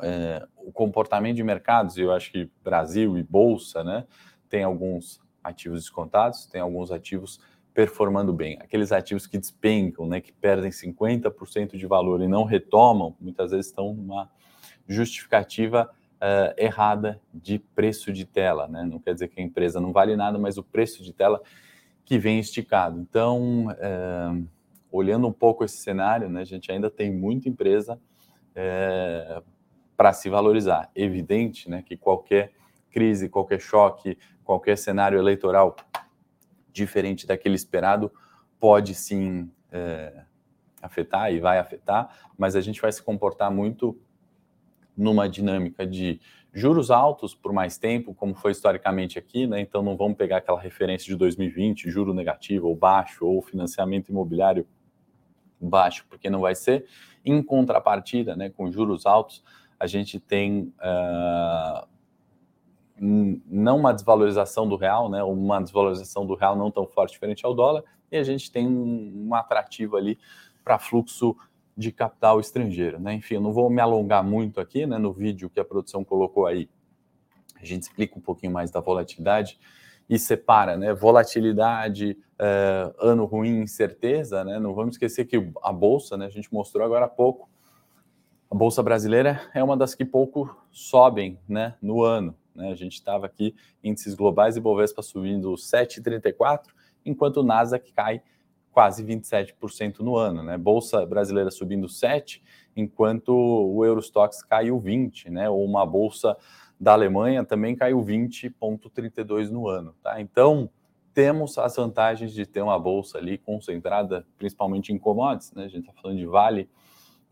é, 0.00 0.46
o 0.56 0.72
comportamento 0.72 1.36
de 1.36 1.42
mercados, 1.42 1.96
eu 1.96 2.12
acho 2.12 2.30
que 2.30 2.50
Brasil 2.62 3.16
e 3.18 3.22
Bolsa 3.22 3.82
né, 3.82 4.06
tem 4.48 4.62
alguns 4.62 5.20
ativos 5.42 5.80
descontados, 5.80 6.46
tem 6.46 6.60
alguns 6.60 6.90
ativos 6.90 7.40
performando 7.72 8.32
bem. 8.32 8.58
Aqueles 8.60 8.90
ativos 8.90 9.26
que 9.26 9.38
despencam, 9.38 10.06
né, 10.06 10.20
que 10.20 10.32
perdem 10.32 10.70
50% 10.70 11.76
de 11.76 11.86
valor 11.86 12.20
e 12.20 12.28
não 12.28 12.44
retomam, 12.44 13.16
muitas 13.20 13.52
vezes 13.52 13.66
estão 13.66 13.94
numa 13.94 14.28
justificativa 14.86 15.88
uh, 16.16 16.54
errada 16.56 17.20
de 17.32 17.58
preço 17.58 18.12
de 18.12 18.24
tela. 18.24 18.66
Né? 18.66 18.84
Não 18.84 18.98
quer 18.98 19.14
dizer 19.14 19.28
que 19.28 19.40
a 19.40 19.44
empresa 19.44 19.80
não 19.80 19.92
vale 19.92 20.16
nada, 20.16 20.38
mas 20.38 20.58
o 20.58 20.62
preço 20.62 21.04
de 21.04 21.12
tela 21.12 21.40
que 22.04 22.18
vem 22.18 22.40
esticado. 22.40 22.98
Então, 22.98 23.66
uh, 23.66 24.48
olhando 24.90 25.28
um 25.28 25.32
pouco 25.32 25.64
esse 25.64 25.76
cenário, 25.76 26.28
né, 26.28 26.40
a 26.40 26.44
gente 26.44 26.72
ainda 26.72 26.90
tem 26.90 27.12
muita 27.12 27.48
empresa 27.48 28.00
eh, 28.60 29.40
para 29.98 30.12
se 30.12 30.30
valorizar. 30.30 30.92
Evidente 30.94 31.68
né, 31.68 31.82
que 31.82 31.96
qualquer 31.96 32.52
crise, 32.88 33.28
qualquer 33.28 33.60
choque, 33.60 34.16
qualquer 34.44 34.78
cenário 34.78 35.18
eleitoral 35.18 35.74
diferente 36.72 37.26
daquele 37.26 37.56
esperado, 37.56 38.12
pode 38.60 38.94
sim 38.94 39.50
é, 39.72 40.22
afetar 40.80 41.32
e 41.32 41.40
vai 41.40 41.58
afetar, 41.58 42.16
mas 42.38 42.54
a 42.54 42.60
gente 42.60 42.80
vai 42.80 42.92
se 42.92 43.02
comportar 43.02 43.50
muito 43.50 44.00
numa 44.96 45.28
dinâmica 45.28 45.84
de 45.84 46.20
juros 46.52 46.92
altos 46.92 47.34
por 47.34 47.52
mais 47.52 47.76
tempo, 47.76 48.14
como 48.14 48.36
foi 48.36 48.52
historicamente 48.52 49.18
aqui, 49.18 49.48
né? 49.48 49.60
Então 49.60 49.82
não 49.82 49.96
vamos 49.96 50.16
pegar 50.16 50.36
aquela 50.36 50.60
referência 50.60 51.06
de 51.08 51.16
2020, 51.16 51.90
juro 51.90 52.14
negativo 52.14 52.68
ou 52.68 52.76
baixo, 52.76 53.26
ou 53.26 53.42
financiamento 53.42 54.10
imobiliário 54.10 54.64
baixo, 55.60 56.06
porque 56.08 56.30
não 56.30 56.40
vai 56.40 56.54
ser. 56.54 56.86
Em 57.24 57.42
contrapartida, 57.42 58.36
né, 58.36 58.48
com 58.48 58.70
juros 58.70 59.04
altos, 59.04 59.42
a 59.78 59.86
gente 59.86 60.18
tem 60.18 60.72
uh, 60.80 61.86
não 63.00 63.78
uma 63.78 63.92
desvalorização 63.92 64.68
do 64.68 64.76
real, 64.76 65.08
né, 65.08 65.22
uma 65.22 65.60
desvalorização 65.60 66.26
do 66.26 66.34
real 66.34 66.56
não 66.56 66.70
tão 66.70 66.86
forte 66.86 67.12
diferente 67.12 67.46
ao 67.46 67.54
dólar, 67.54 67.84
e 68.10 68.16
a 68.16 68.22
gente 68.22 68.50
tem 68.50 68.66
um, 68.66 69.28
um 69.28 69.34
atrativo 69.34 69.96
ali 69.96 70.18
para 70.64 70.78
fluxo 70.78 71.36
de 71.76 71.92
capital 71.92 72.40
estrangeiro. 72.40 72.98
Né? 72.98 73.14
Enfim, 73.14 73.34
eu 73.34 73.40
não 73.40 73.52
vou 73.52 73.70
me 73.70 73.80
alongar 73.80 74.24
muito 74.24 74.60
aqui 74.60 74.84
né, 74.86 74.98
no 74.98 75.12
vídeo 75.12 75.48
que 75.48 75.60
a 75.60 75.64
produção 75.64 76.02
colocou 76.02 76.46
aí. 76.46 76.68
A 77.60 77.64
gente 77.64 77.82
explica 77.82 78.18
um 78.18 78.20
pouquinho 78.20 78.52
mais 78.52 78.70
da 78.70 78.80
volatilidade 78.80 79.58
e 80.08 80.18
separa, 80.18 80.76
né? 80.76 80.94
Volatilidade, 80.94 82.16
uh, 82.40 82.94
ano 82.98 83.24
ruim, 83.26 83.60
incerteza, 83.60 84.42
né? 84.44 84.58
Não 84.58 84.74
vamos 84.74 84.94
esquecer 84.94 85.26
que 85.26 85.36
a 85.62 85.72
bolsa, 85.72 86.16
né? 86.16 86.26
A 86.26 86.30
gente 86.30 86.52
mostrou 86.52 86.84
agora 86.84 87.04
há 87.04 87.08
pouco, 87.08 87.48
a 88.50 88.54
bolsa 88.54 88.82
brasileira 88.82 89.42
é 89.54 89.62
uma 89.62 89.76
das 89.76 89.94
que 89.94 90.04
pouco 90.04 90.56
sobem, 90.70 91.38
né? 91.48 91.74
No 91.82 92.02
ano, 92.02 92.34
né? 92.54 92.70
A 92.70 92.74
gente 92.74 92.94
estava 92.94 93.26
aqui, 93.26 93.54
índices 93.84 94.14
globais 94.14 94.56
e 94.56 94.60
Bovespa 94.60 95.02
subindo 95.02 95.52
7,34, 95.52 96.66
enquanto 97.04 97.38
o 97.38 97.42
Nasdaq 97.42 97.92
cai 97.92 98.22
quase 98.72 99.04
27% 99.04 100.00
no 100.00 100.16
ano. 100.16 100.42
Né? 100.42 100.56
Bolsa 100.56 101.04
brasileira 101.04 101.50
subindo 101.50 101.86
7%, 101.86 102.40
enquanto 102.76 103.30
o 103.30 103.84
Eurostox 103.84 104.42
caiu 104.42 104.80
20%, 104.80 105.30
né? 105.30 105.48
ou 105.50 105.64
uma 105.64 105.84
bolsa 105.84 106.36
da 106.80 106.92
Alemanha 106.92 107.44
também 107.44 107.74
caiu 107.74 108.00
20,32% 108.00 109.50
no 109.50 109.68
ano. 109.68 109.94
Tá? 110.02 110.20
Então, 110.20 110.70
temos 111.12 111.58
as 111.58 111.74
vantagens 111.74 112.32
de 112.32 112.46
ter 112.46 112.62
uma 112.62 112.78
bolsa 112.78 113.18
ali 113.18 113.36
concentrada 113.36 114.24
principalmente 114.36 114.92
em 114.92 114.98
commodities. 114.98 115.52
Né? 115.52 115.64
A 115.64 115.68
gente 115.68 115.88
está 115.88 115.92
falando 116.00 116.18
de 116.18 116.26
Vale, 116.26 116.70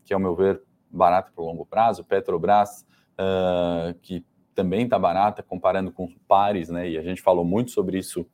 que, 0.03 0.13
ao 0.13 0.19
meu 0.19 0.35
ver, 0.35 0.61
barato 0.89 1.31
para 1.33 1.43
o 1.43 1.45
longo 1.45 1.65
prazo, 1.65 2.03
Petrobras, 2.03 2.85
uh, 3.13 3.93
que 4.01 4.25
também 4.53 4.85
está 4.85 4.97
barata 4.97 5.43
comparando 5.43 5.91
com 5.91 6.07
pares, 6.27 6.69
né? 6.69 6.89
E 6.89 6.97
a 6.97 7.03
gente 7.03 7.21
falou 7.21 7.45
muito 7.45 7.71
sobre 7.71 7.99
isso 7.99 8.25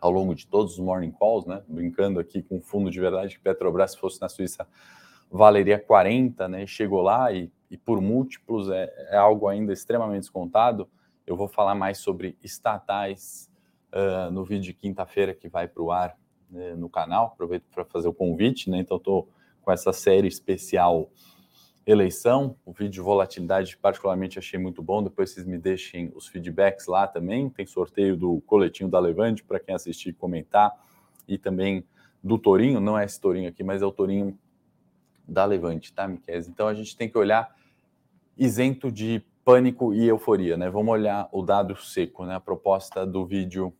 ao 0.00 0.10
longo 0.10 0.34
de 0.34 0.46
todos 0.46 0.74
os 0.74 0.78
morning 0.78 1.12
calls, 1.12 1.46
né? 1.46 1.62
Brincando 1.68 2.18
aqui 2.18 2.42
com 2.42 2.56
o 2.56 2.60
fundo 2.60 2.90
de 2.90 3.00
verdade 3.00 3.36
que 3.36 3.40
Petrobras, 3.40 3.92
se 3.92 3.98
fosse 3.98 4.20
na 4.20 4.28
Suíça, 4.28 4.66
valeria 5.30 5.78
40, 5.78 6.48
né? 6.48 6.66
Chegou 6.66 7.02
lá 7.02 7.32
e, 7.32 7.50
e 7.70 7.76
por 7.76 8.00
múltiplos 8.00 8.68
é, 8.68 8.92
é, 9.10 9.16
algo 9.16 9.46
ainda 9.46 9.72
extremamente 9.72 10.22
descontado. 10.22 10.88
Eu 11.26 11.36
vou 11.36 11.48
falar 11.48 11.74
mais 11.74 11.98
sobre 11.98 12.36
estatais 12.42 13.50
uh, 13.92 14.30
no 14.30 14.44
vídeo 14.44 14.64
de 14.64 14.74
quinta-feira 14.74 15.34
que 15.34 15.48
vai 15.48 15.68
para 15.68 15.82
o 15.82 15.92
ar 15.92 16.16
né, 16.50 16.74
no 16.74 16.88
canal. 16.88 17.26
Aproveito 17.26 17.64
para 17.72 17.84
fazer 17.84 18.08
o 18.08 18.14
convite, 18.14 18.70
né? 18.70 18.78
Então, 18.78 18.96
estou 18.96 19.28
com 19.60 19.70
essa 19.70 19.92
série 19.92 20.26
especial 20.26 21.10
eleição. 21.90 22.54
O 22.66 22.72
vídeo 22.72 22.90
de 22.90 23.00
volatilidade, 23.00 23.76
particularmente, 23.78 24.38
achei 24.38 24.60
muito 24.60 24.82
bom. 24.82 25.02
Depois 25.02 25.30
vocês 25.30 25.46
me 25.46 25.56
deixem 25.56 26.12
os 26.14 26.28
feedbacks 26.28 26.86
lá 26.86 27.06
também. 27.06 27.48
Tem 27.48 27.64
sorteio 27.64 28.14
do 28.14 28.42
coletinho 28.42 28.90
da 28.90 28.98
Levante 28.98 29.42
para 29.42 29.58
quem 29.58 29.74
assistir 29.74 30.10
e 30.10 30.12
comentar. 30.12 30.72
E 31.26 31.38
também 31.38 31.82
do 32.22 32.36
Torinho, 32.36 32.78
não 32.78 32.98
é 32.98 33.06
esse 33.06 33.18
Torinho 33.18 33.48
aqui, 33.48 33.64
mas 33.64 33.80
é 33.80 33.86
o 33.86 33.92
Torinho 33.92 34.38
da 35.26 35.46
Levante, 35.46 35.92
tá, 35.92 36.06
Miquel? 36.06 36.40
Então 36.40 36.68
a 36.68 36.74
gente 36.74 36.94
tem 36.94 37.08
que 37.08 37.16
olhar 37.16 37.56
isento 38.36 38.92
de 38.92 39.24
pânico 39.42 39.94
e 39.94 40.06
euforia, 40.06 40.58
né? 40.58 40.68
Vamos 40.68 40.92
olhar 40.92 41.26
o 41.32 41.42
dado 41.42 41.74
seco, 41.76 42.26
né? 42.26 42.34
A 42.34 42.40
proposta 42.40 43.06
do 43.06 43.24
vídeo 43.24 43.72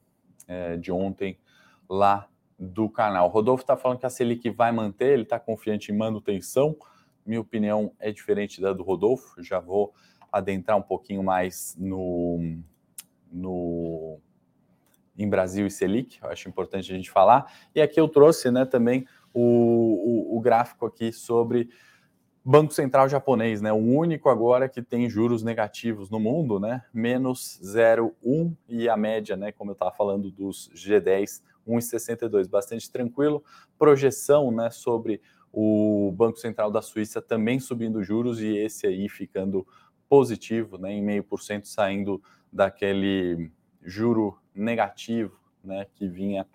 é, 0.46 0.78
de 0.78 0.90
ontem 0.90 1.38
lá 1.88 2.26
do 2.58 2.88
canal. 2.88 3.28
O 3.28 3.30
Rodolfo 3.30 3.62
está 3.62 3.76
falando 3.76 3.98
que 3.98 4.06
a 4.06 4.10
Selic 4.10 4.48
vai 4.50 4.72
manter, 4.72 5.12
ele 5.12 5.22
está 5.24 5.38
confiante 5.38 5.92
em 5.92 5.96
manutenção. 5.96 6.74
Minha 7.28 7.42
opinião 7.42 7.92
é 8.00 8.10
diferente 8.10 8.58
da 8.58 8.72
do 8.72 8.82
Rodolfo, 8.82 9.42
já 9.42 9.60
vou 9.60 9.92
adentrar 10.32 10.78
um 10.78 10.82
pouquinho 10.82 11.22
mais 11.22 11.76
no, 11.78 12.58
no 13.30 14.18
em 15.16 15.28
Brasil 15.28 15.66
e 15.66 15.70
Selic, 15.70 16.18
eu 16.22 16.30
acho 16.30 16.48
importante 16.48 16.90
a 16.90 16.96
gente 16.96 17.10
falar. 17.10 17.52
E 17.74 17.82
aqui 17.82 18.00
eu 18.00 18.08
trouxe 18.08 18.50
né, 18.50 18.64
também 18.64 19.06
o, 19.34 19.42
o, 19.42 20.38
o 20.38 20.40
gráfico 20.40 20.86
aqui 20.86 21.12
sobre 21.12 21.68
Banco 22.42 22.72
Central 22.72 23.10
japonês, 23.10 23.60
né? 23.60 23.70
O 23.72 23.76
único 23.76 24.30
agora 24.30 24.70
que 24.70 24.80
tem 24.80 25.06
juros 25.10 25.42
negativos 25.42 26.08
no 26.08 26.18
mundo, 26.18 26.58
né? 26.58 26.82
Menos 26.94 27.60
0,1 27.62 28.56
e 28.66 28.88
a 28.88 28.96
média, 28.96 29.36
né? 29.36 29.52
Como 29.52 29.70
eu 29.70 29.74
estava 29.74 29.90
falando 29.90 30.30
dos 30.30 30.70
G10, 30.74 31.42
1,62, 31.68 32.48
bastante 32.48 32.90
tranquilo. 32.90 33.44
Projeção, 33.78 34.50
né? 34.50 34.70
Sobre 34.70 35.20
o 35.52 36.12
Banco 36.16 36.38
Central 36.38 36.70
da 36.70 36.82
Suíça 36.82 37.20
também 37.22 37.58
subindo 37.58 38.02
juros 38.02 38.40
e 38.40 38.56
esse 38.56 38.86
aí 38.86 39.08
ficando 39.08 39.66
positivo, 40.08 40.78
né, 40.78 40.92
em 40.92 41.02
meio 41.02 41.22
por 41.22 41.40
cento 41.40 41.68
saindo 41.68 42.22
daquele 42.52 43.50
juro 43.82 44.38
negativo, 44.54 45.38
né, 45.62 45.86
que 45.94 46.08
vinha 46.08 46.46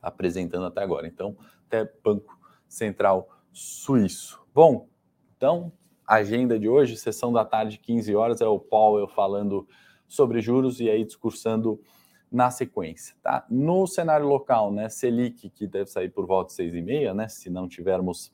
apresentando 0.00 0.66
até 0.66 0.82
agora. 0.82 1.06
Então, 1.06 1.36
até 1.66 1.90
Banco 2.02 2.38
Central 2.66 3.28
Suíço. 3.52 4.42
Bom, 4.54 4.88
então, 5.36 5.72
agenda 6.06 6.58
de 6.58 6.68
hoje, 6.68 6.96
sessão 6.96 7.32
da 7.32 7.44
tarde, 7.44 7.78
15 7.78 8.14
horas, 8.14 8.40
é 8.40 8.46
o 8.46 8.58
Powell 8.58 9.08
falando 9.08 9.68
sobre 10.08 10.40
juros 10.40 10.80
e 10.80 10.88
aí 10.88 11.04
discursando 11.04 11.80
na 12.32 12.50
sequência. 12.50 13.14
Tá? 13.22 13.44
No 13.50 13.86
cenário 13.86 14.26
local, 14.26 14.72
né, 14.72 14.88
Selic, 14.88 15.50
que 15.50 15.66
deve 15.66 15.90
sair 15.90 16.08
por 16.08 16.26
volta 16.26 16.54
de 16.54 16.62
6,5, 16.62 17.14
né, 17.14 17.28
se 17.28 17.50
não 17.50 17.68
tivermos 17.68 18.32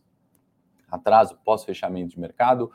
atraso 0.88 1.36
pós-fechamento 1.44 2.10
de 2.10 2.20
mercado. 2.20 2.70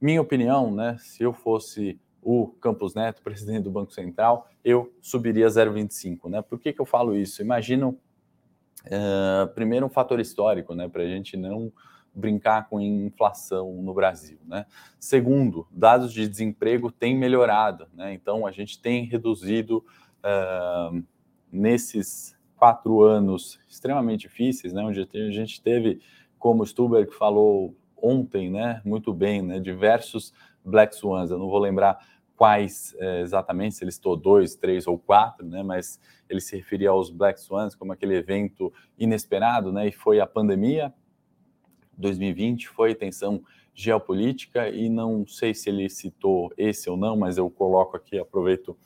Minha 0.00 0.22
opinião, 0.22 0.74
né, 0.74 0.96
se 0.98 1.22
eu 1.22 1.32
fosse 1.32 2.00
o 2.22 2.48
Campos 2.60 2.94
Neto, 2.94 3.20
presidente 3.22 3.64
do 3.64 3.70
Banco 3.70 3.92
Central, 3.92 4.48
eu 4.64 4.90
subiria 5.00 5.46
0,25. 5.46 6.30
Né? 6.30 6.40
Por 6.40 6.58
que, 6.58 6.72
que 6.72 6.80
eu 6.80 6.86
falo 6.86 7.14
isso? 7.14 7.42
Imagino, 7.42 7.98
uh, 8.86 9.52
primeiro, 9.54 9.84
um 9.84 9.90
fator 9.90 10.18
histórico, 10.18 10.74
né, 10.74 10.88
para 10.88 11.02
a 11.02 11.08
gente 11.08 11.36
não 11.36 11.70
brincar 12.14 12.68
com 12.68 12.80
inflação 12.80 13.74
no 13.82 13.94
Brasil. 13.94 14.38
Né? 14.46 14.66
Segundo, 14.98 15.66
dados 15.70 16.12
de 16.12 16.28
desemprego 16.28 16.90
têm 16.90 17.16
melhorado, 17.16 17.88
né? 17.94 18.12
então 18.12 18.46
a 18.46 18.52
gente 18.52 18.80
tem 18.80 19.04
reduzido 19.04 19.84
uh, 20.24 21.02
nesses 21.50 22.36
quatro 22.56 23.02
anos 23.02 23.58
extremamente 23.68 24.20
difíceis, 24.20 24.72
né, 24.72 24.82
onde 24.82 25.00
a 25.00 25.30
gente 25.30 25.60
teve, 25.60 26.00
como 26.38 26.62
o 26.62 26.66
Stuberg 26.66 27.12
falou 27.12 27.76
ontem, 27.96 28.50
né, 28.50 28.80
muito 28.84 29.12
bem, 29.12 29.42
né, 29.42 29.58
diversos 29.58 30.32
Black 30.64 30.94
Swans. 30.94 31.30
Eu 31.30 31.38
não 31.38 31.48
vou 31.48 31.58
lembrar 31.58 31.98
quais 32.36 32.94
é, 32.98 33.20
exatamente, 33.20 33.74
se 33.74 33.84
ele 33.84 33.90
estou 33.90 34.16
dois, 34.16 34.54
três 34.54 34.86
ou 34.86 34.98
quatro, 34.98 35.46
né, 35.46 35.62
mas 35.62 36.00
ele 36.28 36.40
se 36.40 36.56
referia 36.56 36.90
aos 36.90 37.10
Black 37.10 37.40
Swans 37.40 37.74
como 37.74 37.92
aquele 37.92 38.14
evento 38.14 38.72
inesperado, 38.98 39.72
né, 39.72 39.88
e 39.88 39.92
foi 39.92 40.20
a 40.20 40.26
pandemia 40.26 40.92
2020, 41.98 42.68
foi 42.68 42.94
tensão 42.94 43.42
geopolítica 43.74 44.68
e 44.68 44.88
não 44.88 45.26
sei 45.26 45.54
se 45.54 45.68
ele 45.68 45.88
citou 45.88 46.52
esse 46.56 46.88
ou 46.90 46.96
não, 46.96 47.16
mas 47.16 47.38
eu 47.38 47.48
coloco 47.50 47.96
aqui, 47.96 48.18
aproveito 48.18 48.76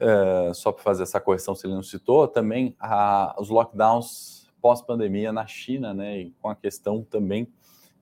uh, 0.00 0.54
só 0.54 0.72
para 0.72 0.82
fazer 0.82 1.02
essa 1.02 1.20
correção, 1.20 1.54
se 1.54 1.66
ele 1.66 1.74
não 1.74 1.82
citou, 1.82 2.26
também 2.28 2.74
a, 2.78 3.34
os 3.38 3.48
lockdowns 3.48 4.50
pós-pandemia 4.60 5.32
na 5.32 5.46
China, 5.46 5.92
né, 5.92 6.20
e 6.20 6.30
com 6.40 6.48
a 6.48 6.54
questão 6.54 7.02
também 7.02 7.48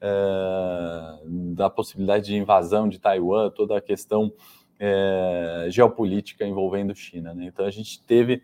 uh, 0.03 1.55
da 1.55 1.71
possibilidade 1.71 2.27
de 2.27 2.37
invasão 2.37 2.89
de 2.89 2.99
Taiwan, 2.99 3.51
toda 3.51 3.79
a 3.79 3.81
questão 3.81 4.27
uh, 4.27 5.71
geopolítica 5.71 6.47
envolvendo 6.47 6.95
China. 6.95 7.33
Né? 7.33 7.47
Então 7.47 7.65
a 7.65 7.71
gente 7.71 8.03
teve 8.03 8.43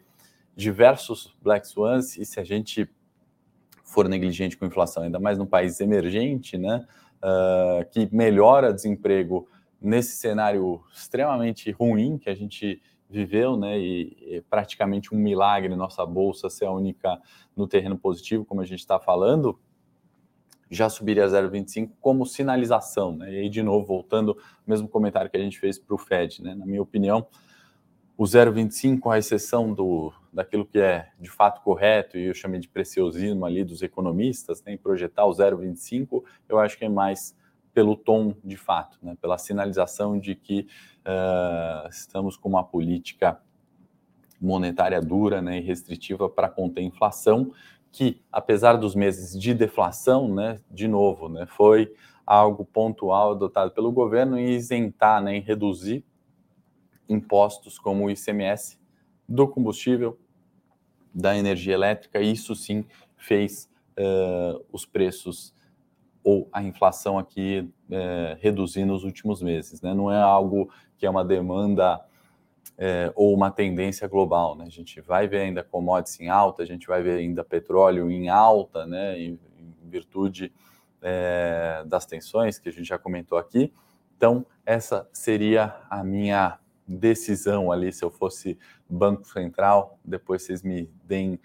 diversos 0.55 1.37
Black 1.43 1.69
Swans, 1.69 2.17
e 2.17 2.25
se 2.25 2.41
a 2.41 2.45
gente 2.45 2.89
for 3.85 4.09
negligente 4.09 4.57
com 4.57 4.65
inflação, 4.65 5.03
ainda 5.03 5.21
mais 5.21 5.37
num 5.37 5.47
país 5.47 5.81
emergente, 5.81 6.59
né, 6.59 6.87
que 7.93 8.09
melhora 8.13 8.73
desemprego 8.73 9.49
nesse 9.81 10.17
cenário 10.17 10.83
extremamente 10.93 11.71
ruim 11.71 12.19
que 12.19 12.31
a 12.31 12.35
gente 12.35 12.83
viveu, 13.09 13.57
né, 13.57 13.79
e, 13.79 14.43
praticamente 14.51 15.15
um 15.15 15.19
milagre 15.19 15.75
nossa 15.77 16.05
bolsa 16.05 16.51
ser 16.51 16.67
a 16.67 16.71
única 16.71 17.21
no 17.57 17.67
terreno 17.67 17.97
positivo, 17.97 18.45
como 18.45 18.61
a 18.61 18.65
gente 18.65 18.81
está 18.81 18.99
falando, 18.99 19.59
já 20.71 20.89
subiria 20.89 21.25
a 21.25 21.29
0,25 21.29 21.93
como 22.01 22.27
sinalização, 22.27 23.17
né? 23.17 23.33
E 23.33 23.39
aí 23.39 23.49
de 23.49 23.63
novo 23.63 23.87
voltando 23.87 24.33
ao 24.33 24.65
mesmo 24.67 24.89
comentário 24.89 25.31
que 25.31 25.37
a 25.37 25.41
gente 25.41 25.59
fez 25.61 25.79
para 25.79 25.95
o 25.95 25.99
Fed, 25.99 26.43
né? 26.43 26.55
Na 26.55 26.67
minha 26.67 26.83
opinião, 26.83 27.27
o 28.19 28.25
0,25, 28.25 29.13
a 29.13 29.19
exceção 29.19 29.73
do 29.73 30.13
daquilo 30.33 30.67
que 30.67 30.79
é 30.79 31.11
de 31.19 31.31
fato 31.31 31.63
correto 31.63 32.19
e 32.19 32.27
eu 32.27 32.35
chamei 32.35 32.61
de 32.61 32.69
preciosismo 32.69 33.47
ali 33.47 33.65
dos 33.65 33.81
economistas, 33.81 34.63
né, 34.65 34.73
em 34.73 34.77
projetar 34.77 35.25
o 35.25 35.31
0,25, 35.31 36.23
eu 36.47 36.59
acho 36.59 36.77
que 36.77 36.85
é 36.85 36.89
mais 36.89 37.35
pelo 37.77 37.95
tom 37.95 38.35
de 38.43 38.57
fato, 38.57 38.99
né, 39.03 39.19
pela 39.21 39.37
sinalização 39.37 40.19
de 40.19 40.35
que 40.35 40.67
uh, 41.05 41.87
estamos 41.91 42.35
com 42.35 42.49
uma 42.49 42.65
política 42.65 43.39
monetária 44.41 44.99
dura 44.99 45.43
né, 45.43 45.59
e 45.59 45.61
restritiva 45.61 46.27
para 46.27 46.49
conter 46.49 46.81
inflação, 46.81 47.53
que, 47.93 48.23
apesar 48.33 48.79
dos 48.79 48.95
meses 48.95 49.39
de 49.39 49.53
deflação, 49.53 50.35
né, 50.35 50.59
de 50.71 50.89
novo, 50.89 51.29
né, 51.29 51.45
foi 51.45 51.95
algo 52.25 52.65
pontual 52.65 53.33
adotado 53.33 53.71
pelo 53.73 53.93
governo 53.93 54.39
em 54.39 54.53
isentar, 54.53 55.23
né, 55.23 55.37
em 55.37 55.41
reduzir 55.43 56.03
impostos 57.07 57.79
como 57.79 58.07
o 58.07 58.11
ICMS 58.11 58.81
do 59.29 59.47
combustível, 59.47 60.19
da 61.15 61.37
energia 61.37 61.75
elétrica, 61.75 62.23
e 62.23 62.33
isso 62.33 62.55
sim 62.55 62.87
fez 63.19 63.69
uh, 63.99 64.65
os 64.73 64.87
preços 64.87 65.55
ou 66.27 66.49
a 66.51 66.61
inflação 66.61 67.21
aqui 67.21 67.73
é, 67.91 68.37
reduzir 68.41 68.85
nos 68.85 69.05
últimos 69.05 69.43
meses. 69.43 69.81
Né? 69.81 69.95
Não 69.95 70.11
é 70.11 70.21
algo 70.21 70.71
que 70.97 71.07
é 71.07 71.11
uma 71.11 71.25
demanda 71.25 72.01
é, 72.79 73.13
ou 73.15 73.35
uma 73.35 73.51
tendência 73.51 74.07
global. 74.09 74.57
Né? 74.57 74.65
A 74.67 74.71
gente 74.71 75.01
vai 75.01 75.27
ver 75.27 75.43
ainda 75.43 75.63
commodities 75.63 76.21
em 76.21 76.29
alta, 76.29 76.63
a 76.63 76.67
gente 76.67 76.87
vai 76.87 77.03
ver 77.03 77.19
ainda 77.19 77.45
petróleo 77.45 78.11
em 78.11 78.29
alta, 78.29 78.87
né? 78.87 79.19
em, 79.19 79.39
em 79.59 79.89
virtude 79.89 80.53
é, 81.03 81.85
das 81.87 82.07
tensões 82.07 82.59
que 82.59 82.69
a 82.69 82.73
gente 82.73 82.87
já 82.87 82.99
comentou 82.99 83.39
aqui. 83.39 83.73
Então, 84.17 84.47
essa 84.65 85.09
seria 85.13 85.77
a 85.91 86.03
minha 86.03 86.59
decisão 86.87 87.73
ali, 87.73 87.93
se 87.93 88.05
eu 88.05 88.11
fosse 88.11 88.59
Banco 88.89 89.27
Central. 89.27 89.99
Depois 90.05 90.43
vocês 90.43 90.63
me 90.63 90.89
deem 91.05 91.39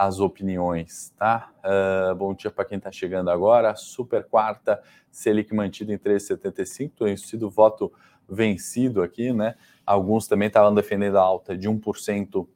as 0.00 0.18
opiniões, 0.18 1.12
tá? 1.18 1.52
Uh, 1.58 2.14
bom 2.14 2.32
dia 2.32 2.50
para 2.50 2.64
quem 2.64 2.78
está 2.78 2.90
chegando 2.90 3.28
agora. 3.28 3.76
Super 3.76 4.24
quarta, 4.24 4.82
Selic 5.10 5.54
mantido 5.54 5.92
em 5.92 5.98
3,75, 5.98 6.92
tem 7.04 7.16
sido 7.18 7.50
voto 7.50 7.92
vencido 8.26 9.02
aqui, 9.02 9.30
né? 9.30 9.56
Alguns 9.84 10.26
também 10.26 10.48
estavam 10.48 10.74
defendendo 10.74 11.18
a 11.18 11.20
alta 11.20 11.54
de 11.54 11.68
1% 11.68 12.48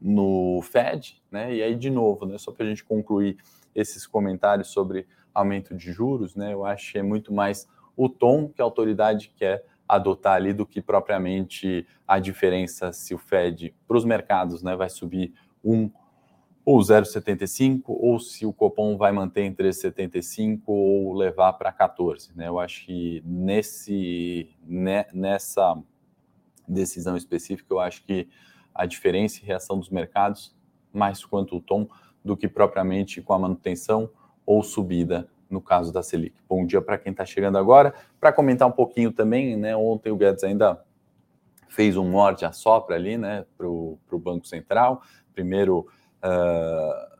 no 0.00 0.62
Fed, 0.62 1.22
né? 1.30 1.54
E 1.54 1.62
aí, 1.62 1.74
de 1.74 1.90
novo, 1.90 2.24
né? 2.24 2.38
Só 2.38 2.50
para 2.50 2.64
a 2.64 2.68
gente 2.70 2.82
concluir 2.82 3.36
esses 3.74 4.06
comentários 4.06 4.68
sobre 4.68 5.06
aumento 5.34 5.74
de 5.76 5.92
juros, 5.92 6.34
né? 6.34 6.54
Eu 6.54 6.64
acho 6.64 6.90
que 6.90 6.98
é 6.98 7.02
muito 7.02 7.34
mais 7.34 7.68
o 7.94 8.08
tom 8.08 8.48
que 8.48 8.62
a 8.62 8.64
autoridade 8.64 9.30
quer 9.36 9.62
adotar 9.86 10.36
ali 10.36 10.54
do 10.54 10.64
que 10.64 10.80
propriamente 10.80 11.86
a 12.08 12.18
diferença 12.18 12.94
se 12.94 13.14
o 13.14 13.18
Fed 13.18 13.74
para 13.86 13.98
os 13.98 14.06
mercados, 14.06 14.62
né? 14.62 14.74
Vai 14.74 14.88
subir 14.88 15.34
um 15.62 15.90
ou 16.66 16.80
0,75, 16.80 17.82
ou 17.86 18.18
se 18.18 18.44
o 18.44 18.52
Copom 18.52 18.96
vai 18.96 19.12
manter 19.12 19.42
em 19.42 19.54
3,75 19.54 20.62
ou 20.66 21.14
levar 21.14 21.52
para 21.52 21.70
14. 21.70 22.32
Né? 22.34 22.48
Eu 22.48 22.58
acho 22.58 22.84
que 22.84 23.22
nesse, 23.24 24.50
né, 24.66 25.06
nessa 25.14 25.80
decisão 26.66 27.16
específica, 27.16 27.72
eu 27.72 27.78
acho 27.78 28.02
que 28.04 28.28
a 28.74 28.84
diferença 28.84 29.38
e 29.38 29.46
reação 29.46 29.78
dos 29.78 29.90
mercados, 29.90 30.56
mais 30.92 31.24
quanto 31.24 31.56
o 31.56 31.60
tom, 31.60 31.88
do 32.24 32.36
que 32.36 32.48
propriamente 32.48 33.22
com 33.22 33.32
a 33.32 33.38
manutenção 33.38 34.10
ou 34.44 34.60
subida 34.64 35.28
no 35.48 35.60
caso 35.60 35.92
da 35.92 36.02
Selic. 36.02 36.34
Bom 36.48 36.66
dia 36.66 36.82
para 36.82 36.98
quem 36.98 37.12
está 37.12 37.24
chegando 37.24 37.58
agora. 37.58 37.94
Para 38.18 38.32
comentar 38.32 38.66
um 38.66 38.72
pouquinho 38.72 39.12
também, 39.12 39.56
né, 39.56 39.76
ontem 39.76 40.10
o 40.10 40.16
Guedes 40.16 40.42
ainda 40.42 40.84
fez 41.68 41.96
um 41.96 42.10
morde 42.10 42.44
a 42.44 42.50
sopra 42.50 42.96
ali 42.96 43.16
né, 43.16 43.46
para 43.56 43.68
o 43.68 44.00
Banco 44.10 44.48
Central. 44.48 45.02
Primeiro, 45.32 45.86
uh, 46.24 47.16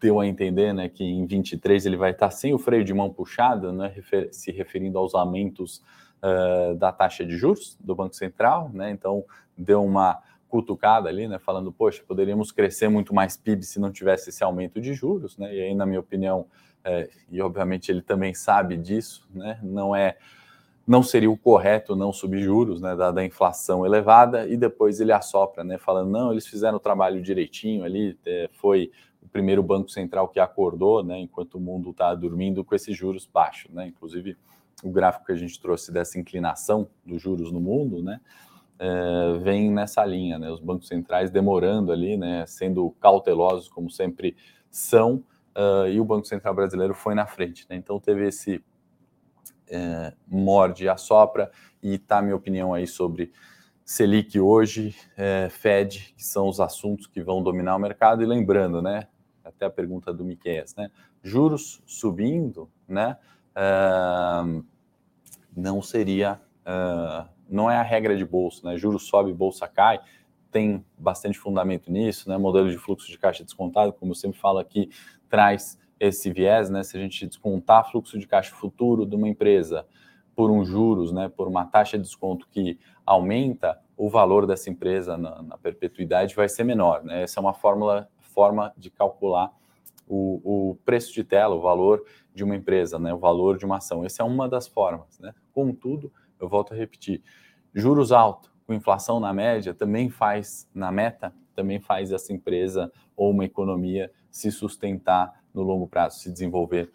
deu 0.00 0.18
a 0.18 0.26
entender 0.26 0.72
né, 0.72 0.88
que 0.88 1.04
em 1.04 1.26
23 1.26 1.84
ele 1.86 1.96
vai 1.96 2.12
estar 2.12 2.30
sem 2.30 2.54
o 2.54 2.58
freio 2.58 2.84
de 2.84 2.94
mão 2.94 3.12
puxado, 3.12 3.72
né, 3.72 3.92
refer 3.94 4.32
se 4.32 4.50
referindo 4.50 4.98
aos 4.98 5.14
aumentos 5.14 5.82
uh, 6.22 6.74
da 6.76 6.90
taxa 6.90 7.24
de 7.24 7.36
juros 7.36 7.76
do 7.78 7.94
Banco 7.94 8.16
Central, 8.16 8.70
né, 8.72 8.90
então 8.90 9.24
deu 9.56 9.84
uma 9.84 10.22
cutucada 10.48 11.08
ali, 11.08 11.28
né, 11.28 11.38
falando, 11.38 11.70
poxa, 11.70 12.02
poderíamos 12.06 12.50
crescer 12.50 12.88
muito 12.88 13.14
mais 13.14 13.36
PIB 13.36 13.62
se 13.62 13.78
não 13.78 13.92
tivesse 13.92 14.30
esse 14.30 14.42
aumento 14.42 14.80
de 14.80 14.94
juros, 14.94 15.36
né, 15.36 15.54
e 15.54 15.60
aí, 15.60 15.74
na 15.74 15.84
minha 15.84 16.00
opinião, 16.00 16.46
é, 16.82 17.10
e 17.30 17.40
obviamente 17.42 17.92
ele 17.92 18.00
também 18.00 18.32
sabe 18.32 18.76
disso, 18.76 19.28
né, 19.32 19.60
não 19.62 19.94
é 19.94 20.16
não 20.90 21.04
seria 21.04 21.30
o 21.30 21.36
correto 21.36 21.94
não 21.94 22.12
subir 22.12 22.42
juros, 22.42 22.80
né, 22.80 22.96
da, 22.96 23.12
da, 23.12 23.24
inflação 23.24 23.86
elevada, 23.86 24.48
e 24.48 24.56
depois 24.56 24.98
ele 24.98 25.12
assopra, 25.12 25.62
né, 25.62 25.78
falando, 25.78 26.10
não, 26.10 26.32
eles 26.32 26.48
fizeram 26.48 26.78
o 26.78 26.80
trabalho 26.80 27.22
direitinho 27.22 27.84
ali, 27.84 28.18
é, 28.26 28.50
foi 28.54 28.90
o 29.22 29.28
primeiro 29.28 29.62
banco 29.62 29.88
central 29.88 30.26
que 30.26 30.40
acordou, 30.40 31.04
né, 31.04 31.16
enquanto 31.20 31.54
o 31.54 31.60
mundo 31.60 31.90
está 31.90 32.12
dormindo 32.12 32.64
com 32.64 32.74
esses 32.74 32.96
juros 32.96 33.24
baixos, 33.24 33.72
né, 33.72 33.86
inclusive 33.86 34.36
o 34.82 34.90
gráfico 34.90 35.26
que 35.26 35.30
a 35.30 35.36
gente 35.36 35.60
trouxe 35.60 35.92
dessa 35.92 36.18
inclinação 36.18 36.88
dos 37.06 37.22
juros 37.22 37.52
no 37.52 37.60
mundo, 37.60 38.02
né, 38.02 38.20
é, 38.76 39.38
vem 39.44 39.70
nessa 39.70 40.04
linha, 40.04 40.40
né, 40.40 40.50
os 40.50 40.58
bancos 40.58 40.88
centrais 40.88 41.30
demorando 41.30 41.92
ali, 41.92 42.16
né, 42.16 42.44
sendo 42.48 42.90
cautelosos 43.00 43.68
como 43.68 43.88
sempre 43.92 44.36
são, 44.68 45.22
uh, 45.56 45.86
e 45.88 46.00
o 46.00 46.04
Banco 46.04 46.26
Central 46.26 46.52
brasileiro 46.52 46.94
foi 46.94 47.14
na 47.14 47.26
frente, 47.26 47.64
né, 47.70 47.76
então 47.76 48.00
teve 48.00 48.26
esse 48.26 48.60
é, 49.70 50.12
morde 50.26 50.88
assopra, 50.88 51.50
e 51.82 51.98
tá 51.98 52.20
minha 52.20 52.36
opinião 52.36 52.74
aí 52.74 52.86
sobre 52.86 53.32
Selic 53.84 54.38
hoje, 54.38 54.94
é, 55.16 55.48
Fed, 55.50 56.14
que 56.16 56.24
são 56.24 56.48
os 56.48 56.60
assuntos 56.60 57.06
que 57.06 57.22
vão 57.22 57.42
dominar 57.42 57.74
o 57.76 57.78
mercado, 57.78 58.22
e 58.22 58.26
lembrando, 58.26 58.80
né, 58.82 59.08
até 59.44 59.66
a 59.66 59.70
pergunta 59.70 60.12
do 60.12 60.24
Miquel, 60.24 60.64
né, 60.76 60.90
juros 61.22 61.82
subindo, 61.86 62.70
né, 62.86 63.16
uh, 63.56 64.64
não 65.56 65.82
seria, 65.82 66.40
uh, 66.64 67.28
não 67.48 67.70
é 67.70 67.76
a 67.76 67.82
regra 67.82 68.16
de 68.16 68.24
bolsa, 68.24 68.68
né, 68.68 68.76
juros 68.76 69.06
sobe, 69.08 69.32
bolsa 69.32 69.66
cai, 69.66 70.00
tem 70.52 70.84
bastante 70.96 71.38
fundamento 71.38 71.90
nisso, 71.90 72.28
né, 72.28 72.38
modelo 72.38 72.70
de 72.70 72.78
fluxo 72.78 73.08
de 73.08 73.18
caixa 73.18 73.44
descontado, 73.44 73.92
como 73.92 74.12
eu 74.12 74.16
sempre 74.16 74.38
falo 74.38 74.58
aqui, 74.58 74.90
traz 75.28 75.78
esse 76.00 76.32
viés, 76.32 76.70
né? 76.70 76.82
Se 76.82 76.96
a 76.96 77.00
gente 77.00 77.26
descontar 77.26 77.88
fluxo 77.90 78.18
de 78.18 78.26
caixa 78.26 78.54
futuro 78.54 79.04
de 79.04 79.14
uma 79.14 79.28
empresa 79.28 79.86
por 80.34 80.50
um 80.50 80.64
juros, 80.64 81.12
né, 81.12 81.28
por 81.28 81.46
uma 81.46 81.66
taxa 81.66 81.98
de 81.98 82.04
desconto 82.04 82.48
que 82.50 82.78
aumenta, 83.04 83.78
o 83.94 84.08
valor 84.08 84.46
dessa 84.46 84.70
empresa 84.70 85.18
na, 85.18 85.42
na 85.42 85.58
perpetuidade 85.58 86.34
vai 86.34 86.48
ser 86.48 86.64
menor. 86.64 87.04
Né? 87.04 87.22
Essa 87.22 87.38
é 87.38 87.42
uma 87.42 87.52
fórmula, 87.52 88.08
forma 88.20 88.72
de 88.74 88.90
calcular 88.90 89.52
o, 90.08 90.70
o, 90.70 90.76
preço 90.84 91.12
de 91.12 91.22
tela, 91.22 91.54
o 91.54 91.60
valor 91.60 92.02
de 92.34 92.42
uma 92.42 92.56
empresa, 92.56 92.98
né? 92.98 93.12
o 93.12 93.18
valor 93.18 93.58
de 93.58 93.66
uma 93.66 93.76
ação. 93.76 94.02
Essa 94.02 94.22
é 94.22 94.24
uma 94.24 94.48
das 94.48 94.66
formas. 94.66 95.18
Né? 95.18 95.34
Contudo, 95.52 96.10
eu 96.40 96.48
volto 96.48 96.72
a 96.72 96.76
repetir, 96.76 97.22
juros 97.74 98.10
altos, 98.10 98.50
com 98.66 98.72
inflação 98.72 99.20
na 99.20 99.34
média, 99.34 99.74
também 99.74 100.08
faz, 100.08 100.66
na 100.72 100.90
meta, 100.90 101.34
também 101.54 101.80
faz 101.80 102.12
essa 102.12 102.32
empresa 102.32 102.90
ou 103.14 103.30
uma 103.30 103.44
economia 103.44 104.10
se 104.30 104.50
sustentar 104.50 105.39
no 105.54 105.62
longo 105.62 105.86
prazo, 105.86 106.20
se 106.20 106.30
desenvolver 106.30 106.92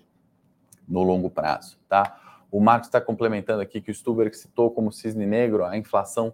no 0.88 1.04
longo 1.04 1.30
prazo. 1.30 1.78
Tá? 1.88 2.20
O 2.52 2.60
Marcos 2.60 2.88
está 2.88 3.02
complementando 3.02 3.62
aqui 3.62 3.82
que 3.82 3.92
o 3.92 3.94
Stuber 3.94 4.34
citou 4.36 4.72
como 4.72 4.92
cisne 4.92 5.26
negro 5.26 5.66
a 5.66 5.78
inflação 5.78 6.34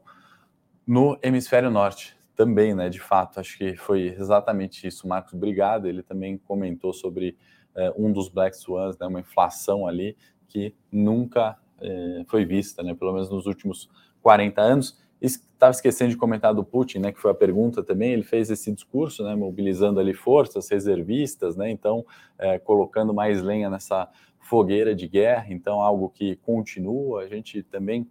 no 0.85 1.17
hemisfério 1.21 1.71
norte 1.71 2.17
também, 2.35 2.73
né? 2.73 2.89
De 2.89 2.99
fato, 2.99 3.39
acho 3.39 3.57
que 3.57 3.75
foi 3.75 4.07
exatamente 4.07 4.87
isso. 4.87 5.07
Marcos, 5.07 5.33
obrigado. 5.33 5.87
Ele 5.87 6.01
também 6.03 6.37
comentou 6.37 6.93
sobre 6.93 7.37
é, 7.75 7.93
um 7.95 8.11
dos 8.11 8.29
Black 8.29 8.55
Swans, 8.57 8.97
né? 8.97 9.07
Uma 9.07 9.19
inflação 9.19 9.87
ali 9.87 10.17
que 10.47 10.75
nunca 10.91 11.57
é, 11.79 12.23
foi 12.27 12.45
vista, 12.45 12.83
né? 12.83 12.93
Pelo 12.93 13.13
menos 13.13 13.29
nos 13.29 13.45
últimos 13.45 13.89
40 14.21 14.61
anos. 14.61 15.00
Estava 15.21 15.71
esquecendo 15.71 16.09
de 16.09 16.17
comentar 16.17 16.53
do 16.53 16.63
Putin, 16.63 16.99
né? 16.99 17.11
Que 17.11 17.19
foi 17.19 17.29
a 17.29 17.35
pergunta 17.35 17.83
também. 17.83 18.11
Ele 18.11 18.23
fez 18.23 18.49
esse 18.49 18.71
discurso, 18.71 19.23
né? 19.23 19.35
Mobilizando 19.35 19.99
ali 19.99 20.13
forças 20.13 20.67
reservistas, 20.69 21.55
né? 21.55 21.69
Então, 21.69 22.03
é, 22.39 22.57
colocando 22.57 23.13
mais 23.13 23.41
lenha 23.41 23.69
nessa 23.69 24.09
fogueira 24.39 24.95
de 24.95 25.07
guerra. 25.07 25.45
Então, 25.49 25.79
algo 25.79 26.09
que 26.09 26.37
continua. 26.37 27.21
A 27.21 27.27
gente 27.27 27.61
também 27.61 28.09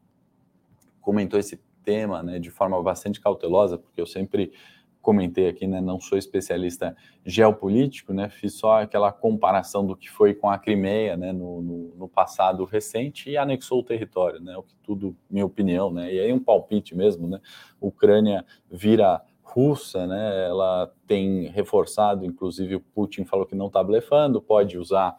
comentou 1.01 1.41
esse 1.41 1.61
tema 1.83 2.23
né, 2.23 2.39
de 2.39 2.51
forma 2.51 2.81
bastante 2.83 3.21
cautelosa, 3.21 3.79
porque 3.79 4.01
eu 4.01 4.07
sempre 4.07 4.53
comentei 5.01 5.49
aqui, 5.49 5.67
né, 5.67 5.81
não 5.81 5.99
sou 5.99 6.19
especialista 6.19 6.95
geopolítico, 7.25 8.13
né, 8.13 8.29
fiz 8.29 8.55
só 8.55 8.83
aquela 8.83 9.11
comparação 9.11 9.87
do 9.87 9.97
que 9.97 10.11
foi 10.11 10.35
com 10.35 10.51
a 10.51 10.59
Crimeia 10.59 11.17
né, 11.17 11.33
no, 11.33 11.63
no, 11.63 11.95
no, 11.97 12.09
passado 12.09 12.65
recente 12.65 13.31
e 13.31 13.37
anexou 13.37 13.81
o 13.81 13.83
território, 13.83 14.41
né, 14.41 14.57
o 14.57 14.63
que 14.63 14.75
tudo, 14.83 15.17
minha 15.31 15.47
opinião, 15.47 15.91
né, 15.91 16.13
e 16.13 16.21
aí 16.21 16.33
um 16.33 16.39
palpite 16.39 16.95
mesmo, 16.95 17.27
né, 17.27 17.41
Ucrânia 17.81 18.45
vira 18.71 19.23
russa, 19.43 20.07
né, 20.07 20.47
ela 20.47 20.93
tem 21.07 21.49
reforçado, 21.49 22.25
inclusive 22.25 22.77
o 22.77 22.81
Putin 22.81 23.25
falou 23.25 23.47
que 23.47 23.55
não 23.55 23.69
está 23.69 23.83
blefando, 23.83 24.41
pode 24.41 24.79
usar 24.79 25.17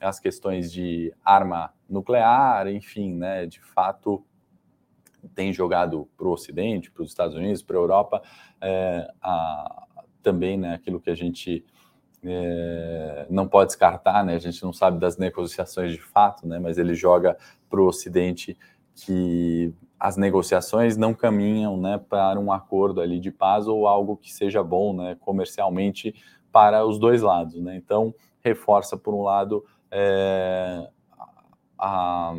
as 0.00 0.20
questões 0.20 0.70
de 0.70 1.12
arma 1.24 1.72
nuclear, 1.88 2.68
enfim, 2.68 3.14
né, 3.14 3.46
de 3.46 3.60
fato 3.60 4.24
tem 5.34 5.52
jogado 5.52 6.08
para 6.16 6.26
o 6.26 6.32
Ocidente, 6.32 6.90
para 6.90 7.02
os 7.02 7.10
Estados 7.10 7.36
Unidos, 7.36 7.62
para 7.62 7.76
Europa, 7.76 8.22
é, 8.60 9.08
a, 9.22 9.86
também 10.22 10.56
né, 10.56 10.74
aquilo 10.74 11.00
que 11.00 11.10
a 11.10 11.14
gente 11.14 11.64
é, 12.22 13.26
não 13.28 13.46
pode 13.46 13.68
descartar, 13.68 14.24
né, 14.24 14.34
a 14.34 14.38
gente 14.38 14.62
não 14.62 14.72
sabe 14.72 14.98
das 14.98 15.18
negociações 15.18 15.92
de 15.92 16.00
fato, 16.00 16.46
né, 16.46 16.58
mas 16.58 16.78
ele 16.78 16.94
joga 16.94 17.36
para 17.68 17.80
o 17.80 17.86
Ocidente 17.86 18.56
que 18.94 19.72
as 19.98 20.16
negociações 20.16 20.96
não 20.96 21.14
caminham 21.14 21.76
né, 21.76 21.98
para 21.98 22.38
um 22.38 22.52
acordo 22.52 23.00
ali 23.00 23.18
de 23.18 23.30
paz 23.30 23.66
ou 23.66 23.86
algo 23.86 24.16
que 24.16 24.32
seja 24.32 24.62
bom 24.62 24.94
né, 24.94 25.16
comercialmente 25.20 26.14
para 26.52 26.84
os 26.84 26.98
dois 26.98 27.22
lados. 27.22 27.60
Né? 27.60 27.76
Então, 27.76 28.14
reforça, 28.40 28.96
por 28.96 29.14
um 29.14 29.22
lado, 29.22 29.64
é, 29.90 30.88
a, 31.78 32.34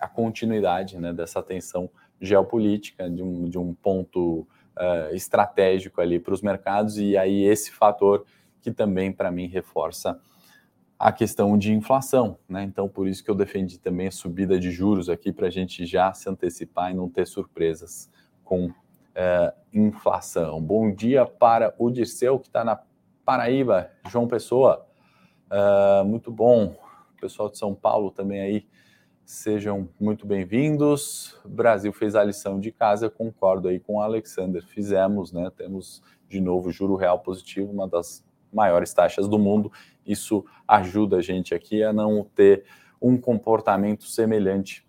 a 0.00 0.08
continuidade 0.08 0.98
né, 0.98 1.12
dessa 1.12 1.42
tensão 1.42 1.90
geopolítica, 2.22 3.10
de 3.10 3.22
um, 3.22 3.48
de 3.48 3.58
um 3.58 3.74
ponto 3.74 4.46
uh, 4.78 5.14
estratégico 5.14 6.00
ali 6.00 6.20
para 6.20 6.32
os 6.32 6.40
mercados, 6.40 6.96
e 6.96 7.16
aí 7.16 7.42
esse 7.42 7.72
fator 7.72 8.24
que 8.60 8.70
também, 8.70 9.12
para 9.12 9.30
mim, 9.32 9.48
reforça 9.48 10.18
a 10.96 11.10
questão 11.10 11.58
de 11.58 11.72
inflação, 11.72 12.38
né? 12.48 12.62
Então, 12.62 12.88
por 12.88 13.08
isso 13.08 13.24
que 13.24 13.30
eu 13.30 13.34
defendi 13.34 13.76
também 13.80 14.06
a 14.06 14.12
subida 14.12 14.56
de 14.56 14.70
juros 14.70 15.08
aqui, 15.08 15.32
para 15.32 15.48
a 15.48 15.50
gente 15.50 15.84
já 15.84 16.12
se 16.14 16.30
antecipar 16.30 16.92
e 16.92 16.94
não 16.94 17.08
ter 17.08 17.26
surpresas 17.26 18.08
com 18.44 18.66
uh, 18.66 18.72
inflação. 19.74 20.62
Bom 20.62 20.94
dia 20.94 21.26
para 21.26 21.74
o 21.76 21.90
Dirceu, 21.90 22.38
que 22.38 22.46
está 22.46 22.62
na 22.62 22.80
Paraíba, 23.24 23.90
João 24.08 24.28
Pessoa. 24.28 24.86
Uh, 25.50 26.04
muito 26.04 26.30
bom. 26.30 26.76
pessoal 27.20 27.48
de 27.48 27.58
São 27.58 27.74
Paulo 27.74 28.12
também 28.12 28.40
aí 28.40 28.66
Sejam 29.24 29.88
muito 30.00 30.26
bem-vindos. 30.26 31.40
Brasil 31.44 31.92
fez 31.92 32.16
a 32.16 32.24
lição 32.24 32.58
de 32.58 32.72
casa, 32.72 33.08
concordo 33.08 33.68
aí 33.68 33.78
com 33.78 33.94
o 33.94 34.00
Alexander. 34.00 34.66
Fizemos, 34.66 35.32
né? 35.32 35.48
Temos 35.56 36.02
de 36.28 36.40
novo 36.40 36.72
juro 36.72 36.96
real 36.96 37.20
positivo, 37.20 37.70
uma 37.72 37.86
das 37.86 38.24
maiores 38.52 38.92
taxas 38.92 39.28
do 39.28 39.38
mundo. 39.38 39.70
Isso 40.04 40.44
ajuda 40.66 41.18
a 41.18 41.22
gente 41.22 41.54
aqui 41.54 41.84
a 41.84 41.92
não 41.92 42.24
ter 42.34 42.64
um 43.00 43.16
comportamento 43.16 44.04
semelhante 44.04 44.84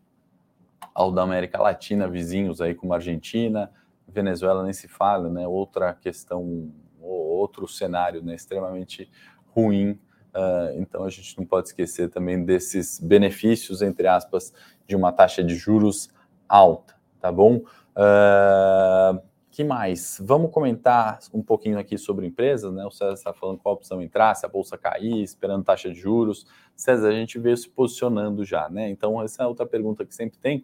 ao 0.96 1.12
da 1.12 1.22
América 1.22 1.62
Latina, 1.62 2.10
vizinhos 2.10 2.60
aí 2.60 2.74
como 2.74 2.94
Argentina, 2.94 3.72
Venezuela 4.08 4.64
nem 4.64 4.74
se 4.74 4.88
fala, 4.88 5.30
né? 5.30 5.48
Outra 5.48 5.94
questão, 5.94 6.74
outro 7.00 7.68
cenário, 7.68 8.24
né? 8.24 8.34
Extremamente 8.34 9.10
ruim 9.56 10.00
Uh, 10.36 10.80
então 10.80 11.04
a 11.04 11.10
gente 11.10 11.38
não 11.38 11.46
pode 11.46 11.68
esquecer 11.68 12.10
também 12.10 12.44
desses 12.44 13.00
benefícios, 13.00 13.82
entre 13.82 14.08
aspas, 14.08 14.52
de 14.88 14.96
uma 14.96 15.12
taxa 15.12 15.44
de 15.44 15.56
juros 15.56 16.10
alta, 16.50 16.96
tá 17.20 17.32
bom? 17.32 17.58
Uh, 17.58 19.22
que 19.54 19.64
mais? 19.64 20.20
Vamos 20.20 20.52
comentar 20.52 21.20
um 21.32 21.44
pouquinho 21.44 21.78
aqui 21.78 21.96
sobre 21.96 22.26
empresas, 22.26 22.74
né? 22.74 22.84
O 22.84 22.90
César 22.90 23.14
está 23.14 23.34
falando 23.34 23.60
qual 23.60 23.76
opção 23.76 24.02
entrar, 24.02 24.34
se 24.34 24.44
a 24.48 24.50
bolsa 24.50 24.76
cair, 24.80 25.22
esperando 25.22 25.64
taxa 25.64 25.92
de 25.92 26.00
juros. 26.00 26.48
César, 26.76 27.10
a 27.10 27.12
gente 27.12 27.38
veio 27.38 27.56
se 27.56 27.70
posicionando 27.70 28.44
já, 28.44 28.68
né? 28.68 28.90
Então, 28.90 29.22
essa 29.22 29.44
é 29.44 29.46
outra 29.46 29.68
pergunta 29.68 30.04
que 30.04 30.16
sempre 30.16 30.40
tem, 30.40 30.64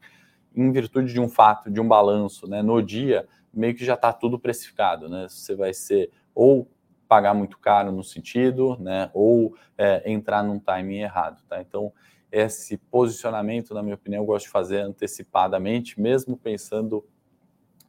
em 0.55 0.71
virtude 0.71 1.13
de 1.13 1.19
um 1.19 1.29
fato, 1.29 1.69
de 1.69 1.79
um 1.79 1.87
balanço, 1.87 2.47
né? 2.47 2.63
No 2.63 2.81
dia, 2.81 3.27
meio 3.53 3.75
que 3.75 3.85
já 3.85 3.93
está 3.93 4.11
tudo 4.11 4.39
precificado, 4.39 5.07
né? 5.07 5.27
Você 5.29 5.55
vai 5.55 5.71
ser 5.71 6.09
ou 6.33 6.67
pagar 7.09 7.33
muito 7.33 7.57
caro 7.57 7.91
no 7.91 8.03
sentido, 8.03 8.77
né, 8.79 9.09
ou 9.15 9.55
é, 9.75 10.09
entrar 10.09 10.43
num 10.43 10.59
timing 10.59 10.99
errado, 10.99 11.41
tá? 11.49 11.59
Então, 11.59 11.91
esse 12.31 12.77
posicionamento, 12.77 13.73
na 13.73 13.81
minha 13.81 13.95
opinião, 13.95 14.21
eu 14.21 14.27
gosto 14.27 14.45
de 14.45 14.51
fazer 14.51 14.81
antecipadamente, 14.81 15.99
mesmo 15.99 16.37
pensando 16.37 17.03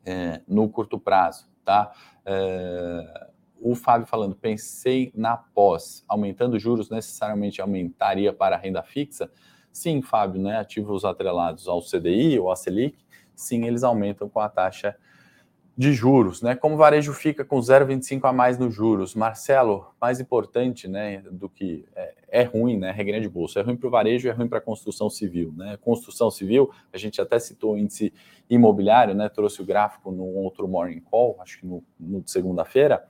é, 0.07 0.41
no 0.49 0.67
curto 0.71 0.99
prazo, 0.99 1.47
tá? 1.63 1.93
É, 2.25 3.31
o 3.61 3.75
Fábio 3.75 4.07
falando, 4.07 4.35
pensei 4.35 5.13
na 5.15 5.37
pós, 5.37 6.03
aumentando 6.09 6.59
juros 6.59 6.89
necessariamente 6.89 7.61
aumentaria 7.61 8.33
para 8.33 8.57
a 8.57 8.59
renda 8.59 8.83
fixa? 8.83 9.31
Sim, 9.71 10.01
Fábio, 10.01 10.41
né? 10.41 10.57
Ativos 10.57 11.05
atrelados 11.05 11.69
ao 11.69 11.83
CDI 11.83 12.39
ou 12.39 12.51
à 12.51 12.57
Selic, 12.57 12.97
sim, 13.35 13.67
eles 13.67 13.83
aumentam 13.85 14.31
com 14.31 14.41
a 14.41 14.49
taxa 14.49 14.97
de 15.77 15.93
juros, 15.93 16.43
né? 16.43 16.55
Como 16.55 16.75
o 16.75 16.79
varejo 16.79 17.13
fica 17.13 17.45
com 17.45 17.59
0,25 17.59 18.29
a 18.29 18.33
mais 18.33 18.59
nos 18.59 18.75
juros? 18.75 19.15
Marcelo, 19.15 19.87
mais 20.01 20.21
importante, 20.21 20.87
né, 20.87 21.23
do 21.31 21.49
que 21.49 21.87
é, 21.97 22.15
é 22.29 22.43
ruim, 22.43 22.79
né? 22.79 22.91
Regrinha 22.91 23.21
de 23.21 23.29
bolsa, 23.29 23.61
é 23.61 23.63
ruim 23.63 23.77
para 23.77 23.89
o 23.89 23.91
varejo, 23.91 24.29
é 24.29 24.33
ruim 24.33 24.49
para 24.49 24.59
a 24.59 24.61
construção 24.61 25.09
civil, 25.09 25.55
né? 25.57 25.79
Construção 25.81 26.31
civil, 26.31 26.71
a 26.93 26.99
gente 26.99 27.21
até 27.21 27.39
citou 27.39 27.75
o 27.75 27.79
índice 27.79 28.13
imobiliário, 28.49 29.15
né? 29.15 29.29
Trouxe 29.29 29.63
o 29.63 29.65
gráfico 29.65 30.11
no 30.11 30.25
outro 30.25 30.69
morning 30.69 31.01
call, 31.01 31.39
acho 31.41 31.61
que 31.61 31.67
no, 31.67 31.83
no 31.99 32.23
segunda-feira. 32.27 33.05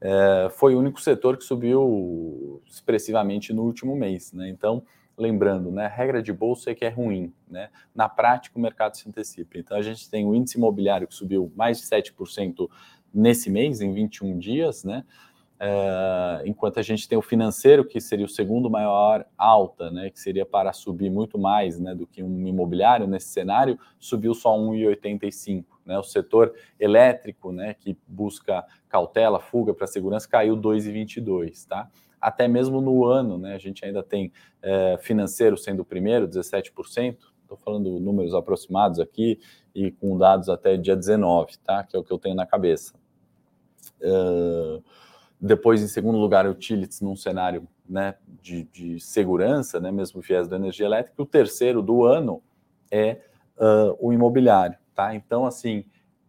É, 0.00 0.48
foi 0.52 0.76
o 0.76 0.78
único 0.78 1.00
setor 1.00 1.36
que 1.36 1.42
subiu 1.42 2.62
expressivamente 2.66 3.52
no 3.52 3.64
último 3.64 3.96
mês, 3.96 4.32
né? 4.32 4.48
Então 4.48 4.84
lembrando, 5.18 5.70
né, 5.70 5.86
regra 5.88 6.22
de 6.22 6.32
bolsa 6.32 6.70
é 6.70 6.74
que 6.74 6.84
é 6.84 6.88
ruim, 6.88 7.32
né? 7.50 7.70
Na 7.94 8.08
prática, 8.08 8.56
o 8.56 8.62
mercado 8.62 8.96
se 8.96 9.08
antecipa. 9.08 9.58
Então, 9.58 9.76
a 9.76 9.82
gente 9.82 10.08
tem 10.08 10.24
o 10.24 10.34
índice 10.34 10.56
imobiliário 10.56 11.08
que 11.08 11.14
subiu 11.14 11.52
mais 11.56 11.80
de 11.80 11.86
7% 11.86 12.68
nesse 13.12 13.50
mês, 13.50 13.80
em 13.80 13.92
21 13.92 14.38
dias, 14.38 14.84
né? 14.84 15.04
É, 15.60 16.42
enquanto 16.46 16.78
a 16.78 16.82
gente 16.82 17.08
tem 17.08 17.18
o 17.18 17.22
financeiro, 17.22 17.84
que 17.84 18.00
seria 18.00 18.24
o 18.24 18.28
segundo 18.28 18.70
maior 18.70 19.26
alta, 19.36 19.90
né, 19.90 20.08
que 20.08 20.20
seria 20.20 20.46
para 20.46 20.72
subir 20.72 21.10
muito 21.10 21.36
mais 21.36 21.80
né, 21.80 21.96
do 21.96 22.06
que 22.06 22.22
um 22.22 22.46
imobiliário 22.46 23.08
nesse 23.08 23.28
cenário, 23.28 23.76
subiu 23.98 24.34
só 24.34 24.56
1,85. 24.56 25.64
Né, 25.84 25.98
o 25.98 26.02
setor 26.04 26.54
elétrico, 26.78 27.50
né, 27.50 27.74
que 27.74 27.96
busca 28.06 28.64
cautela, 28.88 29.40
fuga 29.40 29.74
para 29.74 29.88
segurança, 29.88 30.28
caiu 30.28 30.56
2,22. 30.56 31.66
Tá? 31.66 31.90
Até 32.20 32.48
mesmo 32.48 32.80
no 32.80 33.04
ano, 33.04 33.38
né? 33.38 33.54
A 33.54 33.58
gente 33.58 33.84
ainda 33.84 34.02
tem 34.02 34.32
é, 34.62 34.98
financeiro 35.00 35.56
sendo 35.56 35.80
o 35.80 35.84
primeiro, 35.84 36.28
17%. 36.28 37.16
Estou 37.42 37.56
falando 37.56 37.98
números 37.98 38.34
aproximados 38.34 39.00
aqui 39.00 39.40
e 39.74 39.90
com 39.90 40.18
dados 40.18 40.48
até 40.48 40.76
dia 40.76 40.94
19, 40.94 41.58
tá? 41.58 41.82
Que 41.82 41.96
é 41.96 41.98
o 41.98 42.04
que 42.04 42.12
eu 42.12 42.18
tenho 42.18 42.34
na 42.34 42.44
cabeça. 42.44 42.92
Uh, 44.00 44.82
depois, 45.40 45.80
em 45.80 45.86
segundo 45.86 46.18
lugar, 46.18 46.46
utilities 46.46 47.00
num 47.00 47.16
cenário 47.16 47.66
né, 47.88 48.16
de, 48.42 48.64
de 48.64 49.00
segurança, 49.00 49.80
né, 49.80 49.90
mesmo 49.90 50.20
viés 50.20 50.48
da 50.48 50.56
energia 50.56 50.86
elétrica. 50.86 51.22
O 51.22 51.26
terceiro 51.26 51.80
do 51.80 52.04
ano 52.04 52.42
é 52.90 53.20
uh, 53.56 53.96
o 54.00 54.12
imobiliário, 54.12 54.76
tá? 54.94 55.14
Então, 55.14 55.46
assim, 55.46 55.84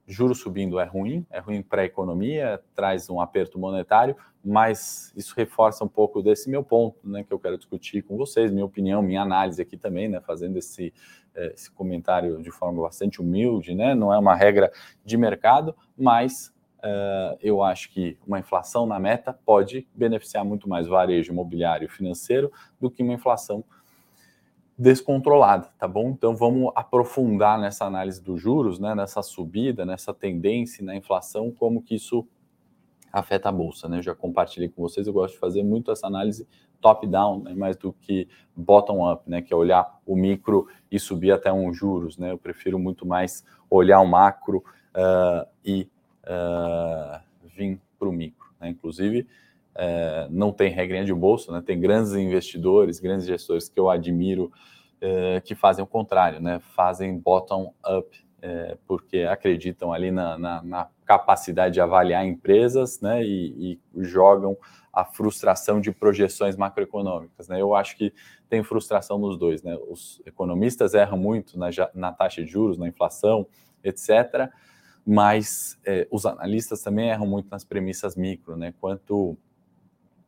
juros 0.09 0.39
subindo 0.39 0.79
é 0.79 0.85
ruim, 0.85 1.23
é 1.29 1.39
ruim 1.39 1.61
para 1.61 1.83
a 1.83 1.85
economia, 1.85 2.59
traz 2.73 3.09
um 3.09 3.21
aperto 3.21 3.59
monetário, 3.59 4.15
mas 4.43 5.13
isso 5.15 5.35
reforça 5.37 5.83
um 5.83 5.87
pouco 5.87 6.21
desse 6.23 6.49
meu 6.49 6.63
ponto, 6.63 6.97
né, 7.07 7.23
que 7.23 7.31
eu 7.31 7.39
quero 7.39 7.57
discutir 7.57 8.01
com 8.01 8.17
vocês, 8.17 8.51
minha 8.51 8.65
opinião, 8.65 9.03
minha 9.03 9.21
análise 9.21 9.61
aqui 9.61 9.77
também, 9.77 10.09
né, 10.09 10.19
fazendo 10.19 10.57
esse, 10.57 10.91
eh, 11.35 11.53
esse 11.53 11.69
comentário 11.69 12.41
de 12.41 12.49
forma 12.49 12.81
bastante 12.81 13.21
humilde, 13.21 13.75
né, 13.75 13.93
não 13.93 14.11
é 14.11 14.17
uma 14.17 14.35
regra 14.35 14.71
de 15.05 15.15
mercado, 15.15 15.75
mas 15.95 16.51
uh, 16.79 17.37
eu 17.41 17.61
acho 17.61 17.91
que 17.91 18.17
uma 18.25 18.39
inflação 18.39 18.85
na 18.85 18.99
meta 18.99 19.37
pode 19.45 19.87
beneficiar 19.93 20.43
muito 20.43 20.67
mais 20.67 20.87
varejo 20.87 21.31
imobiliário 21.31 21.85
e 21.85 21.89
financeiro 21.89 22.51
do 22.79 22.89
que 22.89 23.03
uma 23.03 23.13
inflação 23.13 23.63
descontrolada, 24.79 25.67
tá 25.77 25.85
bom? 25.85 26.11
Então 26.11 26.33
vamos 26.33 26.71
aprofundar 26.73 27.59
nessa 27.59 27.83
análise 27.83 28.23
dos 28.23 28.41
juros, 28.41 28.79
né, 28.79 28.95
nessa 28.95 29.21
subida, 29.21 29.85
nessa 29.85 30.13
tendência 30.13 30.85
na 30.85 30.95
inflação, 30.95 31.51
como 31.51 31.81
que 31.81 31.95
isso 31.95 32.25
afeta 33.11 33.49
a 33.49 33.51
bolsa, 33.51 33.89
né? 33.89 33.97
Eu 33.97 34.03
já 34.03 34.15
compartilhei 34.15 34.69
com 34.69 34.81
vocês, 34.81 35.05
eu 35.05 35.11
gosto 35.11 35.33
de 35.33 35.39
fazer 35.39 35.63
muito 35.63 35.91
essa 35.91 36.07
análise 36.07 36.47
top-down, 36.79 37.43
né, 37.43 37.53
mais 37.53 37.75
do 37.75 37.91
que 37.91 38.29
bottom-up, 38.55 39.29
né, 39.29 39.41
que 39.41 39.53
é 39.53 39.57
olhar 39.57 39.99
o 40.05 40.15
micro 40.15 40.65
e 40.89 40.97
subir 40.97 41.33
até 41.33 41.51
um 41.51 41.73
juros, 41.73 42.17
né? 42.17 42.31
Eu 42.31 42.37
prefiro 42.37 42.79
muito 42.79 43.05
mais 43.05 43.43
olhar 43.69 43.99
o 43.99 44.07
macro 44.07 44.63
uh, 44.95 45.45
e 45.65 45.89
uh, 46.23 47.19
vir 47.53 47.81
para 47.97 48.07
o 48.07 48.13
micro, 48.13 48.47
né? 48.61 48.69
Inclusive, 48.69 49.27
é, 49.81 50.27
não 50.29 50.51
tem 50.51 50.69
regrinha 50.69 51.05
de 51.05 51.13
bolsa, 51.13 51.53
né? 51.53 51.63
tem 51.65 51.79
grandes 51.79 52.13
investidores, 52.13 52.99
grandes 52.99 53.25
gestores 53.25 53.69
que 53.69 53.79
eu 53.79 53.89
admiro 53.89 54.51
é, 54.99 55.39
que 55.39 55.55
fazem 55.55 55.81
o 55.81 55.87
contrário, 55.87 56.41
né? 56.41 56.59
fazem 56.75 57.17
bottom-up, 57.17 58.27
é, 58.41 58.77
porque 58.85 59.19
acreditam 59.19 59.93
ali 59.93 60.11
na, 60.11 60.37
na, 60.37 60.61
na, 60.61 60.87
capacidade 61.05 61.73
de 61.73 61.81
avaliar 61.81 62.23
empresas 62.25 63.01
né? 63.01 63.23
E, 63.23 63.79
e, 63.95 64.03
jogam 64.03 64.55
a 64.93 65.03
frustração 65.03 65.81
de 65.81 65.91
projeções 65.91 66.55
macroeconômicas. 66.55 67.47
Né? 67.47 67.59
Eu 67.59 67.73
acho 67.73 67.97
que 67.97 68.13
tem 68.47 68.61
frustração 68.63 69.17
nos 69.17 69.37
dois. 69.37 69.63
Né? 69.63 69.75
Os 69.89 70.21
economistas 70.25 70.93
erram 70.93 71.17
muito 71.17 71.57
na, 71.57 71.69
na 71.95 72.11
taxa 72.11 72.43
de 72.43 72.51
juros, 72.51 72.77
na 72.77 72.87
inflação, 72.87 73.47
etc., 73.83 74.49
mas 75.05 75.79
é, 75.83 76.07
os 76.11 76.25
analistas 76.25 76.83
também 76.83 77.09
erram 77.09 77.25
muito 77.25 77.49
nas 77.49 77.63
premissas 77.63 78.15
micro, 78.15 78.55
né? 78.55 78.75
Quanto 78.79 79.35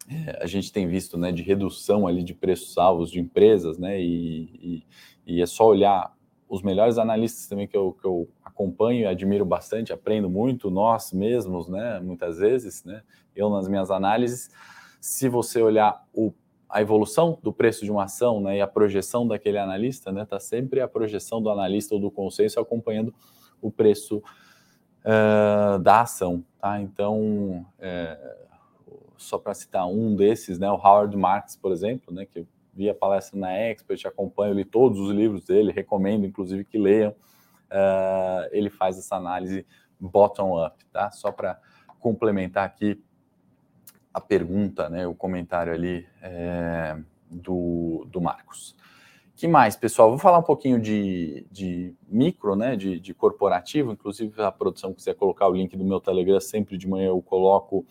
é, 0.10 0.40
a 0.42 0.48
gente 0.48 0.72
tem 0.72 0.88
visto 0.88 1.18
né, 1.18 1.32
de 1.32 1.42
redução 1.42 2.08
ali 2.08 2.24
de 2.24 2.34
preços 2.34 2.74
salvos 2.74 3.12
de 3.12 3.20
empresas, 3.20 3.78
né, 3.78 4.02
e, 4.02 4.84
e, 5.26 5.36
e, 5.36 5.42
é 5.42 5.46
só 5.46 5.68
olhar 5.68 6.14
os 6.50 6.62
melhores 6.62 6.98
analistas 6.98 7.48
também 7.48 7.68
que 7.68 7.78
eu, 7.78 7.94
que 7.94 8.06
eu 8.06 8.28
acompanho 8.44 9.02
e 9.02 9.06
admiro 9.06 9.46
bastante, 9.46 9.94
aprendo 9.94 10.30
muito, 10.30 10.70
nós 10.70 11.14
mesmos, 11.14 11.68
né, 11.68 12.00
muitas 12.00 12.40
vezes, 12.40 12.84
né, 12.84 13.04
eu 13.36 13.50
nas 13.50 13.68
minhas 13.68 13.90
análises, 13.90 14.50
se 15.00 15.30
você 15.30 15.62
olhar 15.62 16.06
o, 16.14 16.34
a 16.70 16.82
evolução 16.82 17.38
do 17.42 17.52
preço 17.54 17.84
de 17.84 17.92
uma 17.92 18.04
ação 18.06 18.42
né, 18.42 18.58
e 18.58 18.62
a 18.62 18.68
projeção 18.68 19.28
daquele 19.28 19.58
analista, 19.58 20.12
né, 20.12 20.24
está 20.24 20.40
sempre 20.40 20.82
a 20.82 20.88
projeção 20.88 21.42
do 21.42 21.50
analista 21.50 21.96
ou 21.96 22.02
do 22.02 22.12
consenso 22.12 22.60
acompanhando 22.60 23.14
o 23.62 23.72
preço 23.72 24.18
uh, 24.18 25.80
da 25.80 26.02
ação, 26.02 26.44
tá? 26.60 26.82
Então, 26.82 27.66
é, 27.78 28.18
só 29.24 29.38
para 29.38 29.54
citar 29.54 29.88
um 29.88 30.16
desses, 30.16 30.60
né, 30.60 30.70
o 30.70 30.76
Howard 30.76 31.16
Marks, 31.16 31.56
por 31.56 31.72
exemplo, 31.72 32.14
né, 32.14 32.26
que 32.26 32.40
eu 32.40 32.48
vi 32.74 32.90
a 32.90 32.96
palestra 32.96 33.38
na 33.40 33.54
Expert, 33.54 34.06
acompanho, 34.06 34.54
li 34.54 34.66
todos 34.66 35.00
os 35.00 35.12
livros 35.12 35.46
dele, 35.46 35.72
recomendo 35.72 36.26
inclusive 36.26 36.64
que 36.64 36.78
leiam. 36.78 37.12
Uh, 37.72 38.50
ele 38.52 38.70
faz 38.70 38.98
essa 38.98 39.16
análise 39.16 39.66
bottom-up, 40.00 40.84
tá? 40.92 41.10
Só 41.12 41.32
para 41.32 41.60
complementar 42.00 42.66
aqui 42.66 43.02
a 44.14 44.20
pergunta, 44.20 44.90
né, 44.90 45.08
o 45.08 45.14
comentário 45.14 45.72
ali 45.72 46.06
é, 46.22 46.98
do, 47.30 48.06
do 48.10 48.20
Marcos. 48.20 48.76
que 49.36 49.48
mais, 49.48 49.76
pessoal? 49.76 50.10
Vou 50.10 50.18
falar 50.18 50.40
um 50.40 50.44
pouquinho 50.44 50.82
de, 50.82 51.46
de 51.50 51.96
micro, 52.10 52.56
né, 52.56 52.76
de, 52.76 53.00
de 53.00 53.14
corporativo, 53.14 53.94
inclusive 53.94 54.42
a 54.42 54.52
produção 54.52 54.94
quiser 54.94 55.16
colocar 55.16 55.48
o 55.48 55.54
link 55.54 55.78
do 55.78 55.86
meu 55.86 56.02
Telegram, 56.02 56.42
sempre 56.42 56.78
de 56.78 56.88
manhã 56.90 57.08
eu 57.08 57.22
coloco 57.22 57.86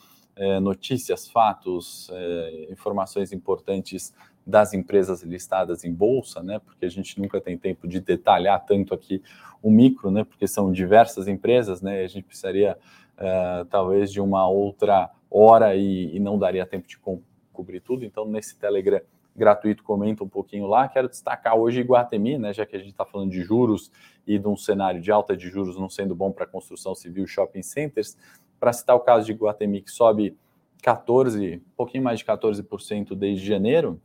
notícias, 0.61 1.29
fatos, 1.29 2.09
é, 2.12 2.68
informações 2.70 3.33
importantes 3.33 4.14
das 4.46 4.72
empresas 4.72 5.22
listadas 5.22 5.85
em 5.85 5.92
bolsa, 5.92 6.42
né? 6.42 6.59
Porque 6.59 6.87
a 6.87 6.88
gente 6.88 7.20
nunca 7.20 7.40
tem 7.40 7.59
tempo 7.59 7.87
de 7.87 8.00
detalhar 8.00 8.64
tanto 8.64 8.94
aqui 8.94 9.22
o 9.62 9.70
micro, 9.70 10.11
né? 10.11 10.24
Porque 10.24 10.46
são 10.48 10.72
diversas 10.72 11.29
empresas, 11.29 11.83
né? 11.83 12.03
A 12.03 12.09
gente 12.09 12.24
precisaria 12.24 12.76
é, 13.18 13.64
talvez 13.68 14.11
de 14.11 14.20
uma 14.20 14.48
outra 14.48 15.11
hora 15.31 15.76
e, 15.76 16.16
e 16.16 16.18
não 16.18 16.38
daria 16.38 16.66
tempo 16.66 16.88
de 16.88 16.98
co 16.98 17.22
cobrir 17.53 17.81
tudo. 17.81 18.05
Então, 18.07 18.24
nesse 18.24 18.57
Telegram 18.57 19.00
gratuito, 19.37 19.83
comenta 19.83 20.24
um 20.24 20.29
pouquinho 20.29 20.66
lá. 20.66 20.88
Quero 20.88 21.09
destacar 21.09 21.57
hoje 21.57 21.81
Iguatemi, 21.81 22.38
né? 22.38 22.55
Já 22.55 22.64
que 22.64 22.74
a 22.74 22.79
gente 22.79 22.92
está 22.92 23.05
falando 23.05 23.31
de 23.31 23.42
juros 23.42 23.90
e 24.26 24.38
de 24.38 24.48
um 24.48 24.57
cenário 24.57 25.00
de 25.00 25.12
alta 25.12 25.37
de 25.37 25.48
juros 25.48 25.76
não 25.76 25.88
sendo 25.88 26.14
bom 26.14 26.33
para 26.33 26.46
construção 26.46 26.94
civil, 26.94 27.26
shopping 27.26 27.62
centers. 27.62 28.16
Para 28.61 28.73
citar 28.73 28.94
o 28.94 29.01
caso 29.01 29.27
de 29.27 29.33
Guatemi, 29.33 29.81
que 29.81 29.90
sobe 29.90 30.37
14, 30.83 31.57
um 31.57 31.77
pouquinho 31.77 32.05
mais 32.05 32.20
de 32.20 32.25
14% 32.25 33.14
desde 33.16 33.44
janeiro, 33.44 34.01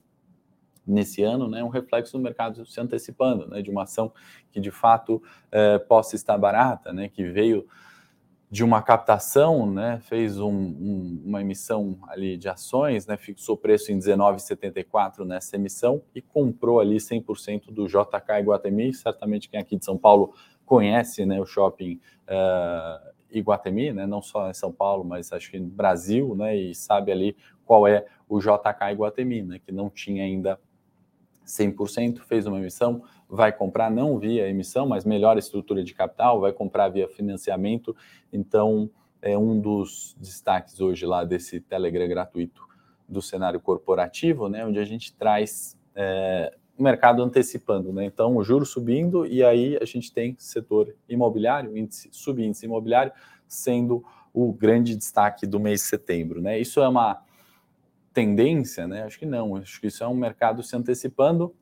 nesse 0.85 1.23
ano, 1.23 1.47
né, 1.47 1.63
um 1.63 1.69
reflexo 1.69 2.17
do 2.17 2.23
mercado 2.23 2.65
se 2.65 2.79
antecipando, 2.79 3.47
né, 3.47 3.61
de 3.61 3.69
uma 3.69 3.83
ação 3.83 4.11
que 4.51 4.59
de 4.59 4.71
fato 4.71 5.21
é, 5.51 5.79
possa 5.79 6.15
estar 6.15 6.37
barata, 6.37 6.93
né, 6.93 7.09
que 7.09 7.23
veio 7.23 7.67
de 8.51 8.63
uma 8.63 8.81
captação, 8.81 9.69
né, 9.69 9.99
fez 10.03 10.39
um, 10.39 10.53
um, 10.53 11.23
uma 11.25 11.41
emissão 11.41 11.97
ali 12.07 12.37
de 12.37 12.47
ações, 12.47 13.07
né, 13.07 13.17
fixou 13.17 13.57
preço 13.57 13.91
em 13.91 13.97
19,74 13.97 15.25
nessa 15.25 15.55
emissão 15.55 16.01
e 16.13 16.21
comprou 16.21 16.79
ali 16.79 16.97
100% 16.97 17.71
do 17.71 17.87
JK 17.87 18.39
Iguatemi, 18.39 18.93
certamente 18.93 19.49
quem 19.49 19.59
aqui 19.59 19.75
de 19.75 19.83
São 19.83 19.97
Paulo 19.97 20.33
conhece, 20.65 21.25
né, 21.25 21.41
o 21.41 21.45
shopping 21.45 21.99
uh, 22.29 23.14
Iguatemi, 23.37 23.93
né, 23.93 24.05
não 24.05 24.21
só 24.21 24.49
em 24.49 24.53
São 24.53 24.71
Paulo, 24.71 25.03
mas 25.03 25.31
acho 25.31 25.51
que 25.51 25.59
no 25.59 25.67
Brasil, 25.67 26.35
né, 26.35 26.55
e 26.55 26.75
sabe 26.75 27.11
ali 27.11 27.35
qual 27.65 27.87
é 27.87 28.05
o 28.27 28.39
JK 28.39 28.91
Iguatemi, 28.91 29.41
né, 29.41 29.59
que 29.59 29.71
não 29.71 29.89
tinha 29.89 30.23
ainda 30.23 30.59
100%, 31.45 32.19
fez 32.19 32.45
uma 32.45 32.57
emissão, 32.57 33.03
vai 33.29 33.51
comprar 33.51 33.91
não 33.91 34.17
via 34.17 34.49
emissão, 34.49 34.87
mas 34.87 35.05
melhor 35.05 35.37
estrutura 35.37 35.83
de 35.83 35.93
capital, 35.93 36.39
vai 36.39 36.51
comprar 36.51 36.89
via 36.89 37.07
financiamento. 37.07 37.95
Então, 38.31 38.89
é 39.21 39.37
um 39.37 39.59
dos 39.59 40.15
destaques 40.19 40.79
hoje 40.79 41.05
lá 41.05 41.23
desse 41.23 41.59
Telegram 41.59 42.07
gratuito 42.07 42.65
do 43.07 43.21
cenário 43.21 43.59
corporativo, 43.59 44.49
né, 44.49 44.65
onde 44.65 44.79
a 44.79 44.85
gente 44.85 45.13
traz 45.13 45.77
é, 45.95 46.55
o 46.77 46.83
mercado 46.83 47.23
antecipando, 47.23 47.93
né? 47.93 48.05
Então, 48.05 48.35
o 48.35 48.43
juro 48.43 48.65
subindo 48.65 49.25
e 49.25 49.43
aí 49.43 49.77
a 49.81 49.85
gente 49.85 50.11
tem 50.13 50.35
setor 50.37 50.93
imobiliário, 51.07 51.77
índice, 51.77 52.09
subíndice 52.11 52.65
imobiliário, 52.65 53.13
sendo 53.47 54.03
o 54.33 54.51
grande 54.51 54.95
destaque 54.95 55.47
do 55.47 55.59
mês 55.59 55.81
de 55.81 55.87
setembro, 55.87 56.41
né? 56.41 56.59
Isso 56.59 56.81
é 56.81 56.87
uma 56.87 57.23
tendência, 58.13 58.87
né? 58.87 59.03
Acho 59.03 59.17
que 59.17 59.25
não, 59.25 59.55
acho 59.55 59.79
que 59.79 59.87
isso 59.87 60.03
é 60.03 60.07
um 60.07 60.15
mercado 60.15 60.61
se 60.61 60.75
antecipando. 60.75 61.55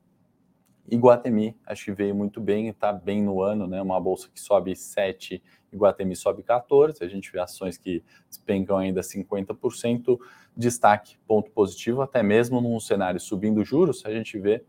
Iguatemi, 0.90 1.56
acho 1.66 1.86
que 1.86 1.92
veio 1.92 2.14
muito 2.14 2.42
bem, 2.42 2.68
está 2.68 2.92
bem 2.92 3.22
no 3.22 3.42
ano, 3.42 3.68
né? 3.68 3.82
Uma 3.82 4.00
bolsa 4.00 4.30
que 4.34 4.40
sobe 4.40 4.76
7, 4.76 5.42
Iguatemi 5.72 6.16
sobe 6.16 6.44
14, 6.44 7.04
a 7.04 7.08
gente 7.08 7.32
vê 7.32 7.40
ações 7.40 7.78
que 7.78 8.04
despencam 8.28 8.78
ainda 8.78 9.02
50%, 9.02 10.20
destaque, 10.56 11.18
ponto 11.26 11.50
positivo, 11.52 12.02
até 12.02 12.22
mesmo 12.22 12.60
num 12.60 12.80
cenário 12.80 13.20
subindo 13.20 13.64
juros, 13.64 14.06
a 14.06 14.12
gente 14.12 14.38
vê 14.38 14.64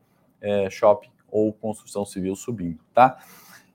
é, 0.45 0.69
shopping 0.69 1.09
ou 1.31 1.53
construção 1.53 2.05
civil 2.05 2.37
subindo, 2.37 2.79
tá? 2.93 3.19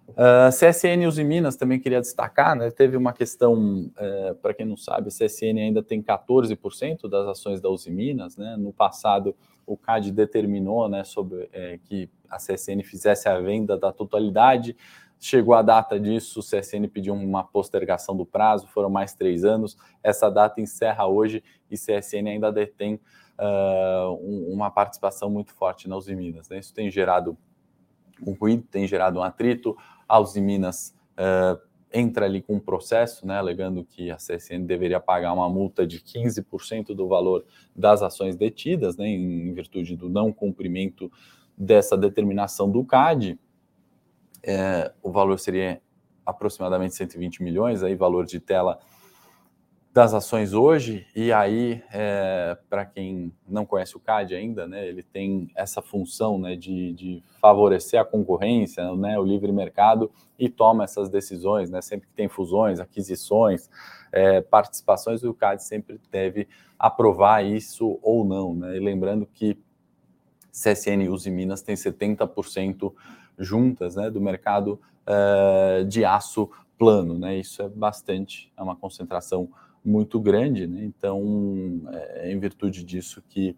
Uh, 0.10 0.47
ah, 0.47 0.49
CSN 0.49 1.05
Uzi 1.08 1.23
Minas 1.23 1.55
também 1.55 1.79
queria 1.79 2.01
destacar, 2.01 2.55
né? 2.55 2.71
Teve 2.71 2.97
uma 2.97 3.13
questão, 3.13 3.91
é, 3.97 4.34
para 4.34 4.53
quem 4.53 4.65
não 4.65 4.77
sabe, 4.77 5.10
a 5.10 5.12
CSN 5.12 5.60
ainda 5.60 5.84
tem 5.84 6.01
14% 6.01 7.08
das 7.08 7.27
ações 7.27 7.62
da 7.62 7.69
Uzi 7.69 7.91
Minas, 7.91 8.38
né? 8.38 8.55
No 8.58 8.73
passado, 8.73 9.36
o 9.67 9.77
CAD 9.77 10.12
determinou, 10.12 10.89
né, 10.89 11.03
sobre 11.03 11.47
é, 11.53 11.79
que 11.84 12.10
a 12.27 12.38
CSN 12.38 12.82
fizesse 12.84 13.29
a 13.29 13.39
venda 13.39 13.77
da 13.77 13.91
totalidade. 13.91 14.75
Chegou 15.19 15.53
a 15.53 15.62
data 15.62 15.99
disso, 15.99 16.39
o 16.39 16.43
CSN 16.43 16.88
pediu 16.88 17.13
uma 17.13 17.43
postergação 17.43 18.15
do 18.15 18.25
prazo, 18.25 18.67
foram 18.67 18.89
mais 18.89 19.13
três 19.13 19.45
anos. 19.45 19.77
Essa 20.01 20.29
data 20.29 20.60
encerra 20.60 21.05
hoje 21.05 21.43
e 21.69 21.75
CSN 21.75 22.29
ainda 22.29 22.51
detém 22.51 22.99
uh, 23.39 24.13
uma 24.54 24.69
participação 24.69 25.30
muito 25.30 25.54
forte 25.54 25.88
na 25.88 25.95
Uzi 25.95 26.15
Minas. 26.15 26.49
Né? 26.49 26.60
Isso 26.60 26.73
tem 26.73 26.91
gerado 26.91 27.38
um 28.25 28.34
ruído, 28.34 28.63
tem 28.69 28.86
gerado 28.86 29.19
um 29.19 29.23
atrito. 29.23 29.75
A 30.08 30.19
Uzi 30.19 30.41
Minas 30.41 30.95
uh, 31.13 31.60
entra 31.91 32.25
ali 32.25 32.41
com 32.41 32.56
um 32.56 32.60
processo, 32.60 33.25
né, 33.25 33.38
alegando 33.38 33.84
que 33.84 34.12
a 34.12 34.17
CSN 34.17 34.65
deveria 34.65 34.99
pagar 34.99 35.34
uma 35.34 35.49
multa 35.49 35.88
de 35.88 35.99
15% 35.99 36.93
do 36.93 37.08
valor 37.08 37.45
das 37.75 38.04
ações 38.04 38.36
detidas, 38.36 38.95
né, 38.95 39.08
em 39.08 39.52
virtude 39.54 39.95
do 39.95 40.08
não 40.08 40.32
cumprimento 40.32 41.12
dessa 41.58 41.97
determinação 41.97 42.69
do 42.69 42.84
CAD. 42.86 43.39
é, 44.43 44.93
o 45.02 45.12
valor 45.12 45.39
seria 45.39 45.82
aproximadamente 46.25 46.93
120 46.93 47.41
milhões, 47.41 47.82
aí 47.82 47.95
valor 47.95 48.25
de 48.25 48.39
tela 48.39 48.80
das 49.91 50.13
ações 50.13 50.54
hoje, 50.54 51.08
e 51.15 51.32
aí, 51.34 51.82
é, 51.91 52.56
para 52.69 52.86
quem 52.86 53.34
não 53.47 53.65
conhece 53.65 53.97
o 53.97 53.99
CAD 53.99 54.36
ainda, 54.36 54.67
né, 54.67 54.88
ele 54.88 55.02
tem 55.02 55.49
essa 55.56 55.82
função 55.82 56.38
né, 56.38 56.56
de, 56.56 56.93
de 56.93 57.23
favorecer 57.41 57.99
a 57.99 58.06
concorrência, 58.06 58.93
né, 58.95 59.17
o 59.17 59.23
livre 59.23 59.52
mercado, 59.52 60.12
e 60.38 60.47
toma 60.47 60.84
essas 60.84 61.10
decisões, 61.10 61.71
né, 61.71 61.82
sempre 61.82 62.08
que 62.08 62.13
tem 62.13 62.28
fusões, 62.28 62.80
aquisições, 62.80 63.67
é, 64.12 64.41
participações, 64.41 65.23
o 65.23 65.34
CAD 65.34 65.63
sempre 65.63 65.99
deve 66.12 66.47
aprovar 66.78 67.43
isso 67.43 67.99
ou 68.04 68.23
não. 68.23 68.54
Né, 68.54 68.78
e 68.78 68.80
lembrando 68.80 69.25
que 69.25 69.58
CSN 70.52 71.10
Uzi 71.10 71.32
Minas 71.32 71.63
tem 71.63 71.75
70% 71.75 72.93
juntas 73.39 73.95
né, 73.95 74.12
do 74.12 74.21
mercado 74.21 74.80
é, 75.08 75.84
de 75.84 76.06
aço 76.06 76.47
plano, 76.78 77.17
né, 77.17 77.38
isso 77.38 77.63
é 77.63 77.67
bastante, 77.67 78.54
é 78.56 78.62
uma 78.62 78.75
concentração 78.75 79.49
muito 79.83 80.19
grande, 80.19 80.67
né? 80.67 80.83
então 80.83 81.81
é 82.15 82.31
em 82.31 82.39
virtude 82.39 82.83
disso 82.83 83.23
que 83.27 83.55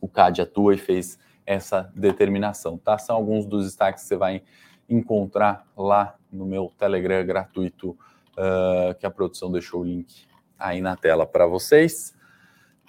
o 0.00 0.08
CAD 0.08 0.42
atua 0.42 0.74
e 0.74 0.78
fez 0.78 1.18
essa 1.44 1.90
determinação. 1.94 2.76
Tá? 2.76 2.98
São 2.98 3.16
alguns 3.16 3.46
dos 3.46 3.64
destaques 3.64 4.02
que 4.02 4.08
você 4.08 4.16
vai 4.16 4.42
encontrar 4.88 5.66
lá 5.76 6.16
no 6.30 6.44
meu 6.44 6.72
Telegram 6.76 7.24
gratuito, 7.24 7.90
uh, 7.90 8.94
que 8.98 9.06
a 9.06 9.10
produção 9.10 9.50
deixou 9.50 9.80
o 9.80 9.84
link 9.84 10.26
aí 10.58 10.80
na 10.80 10.96
tela 10.96 11.26
para 11.26 11.46
vocês. 11.46 12.14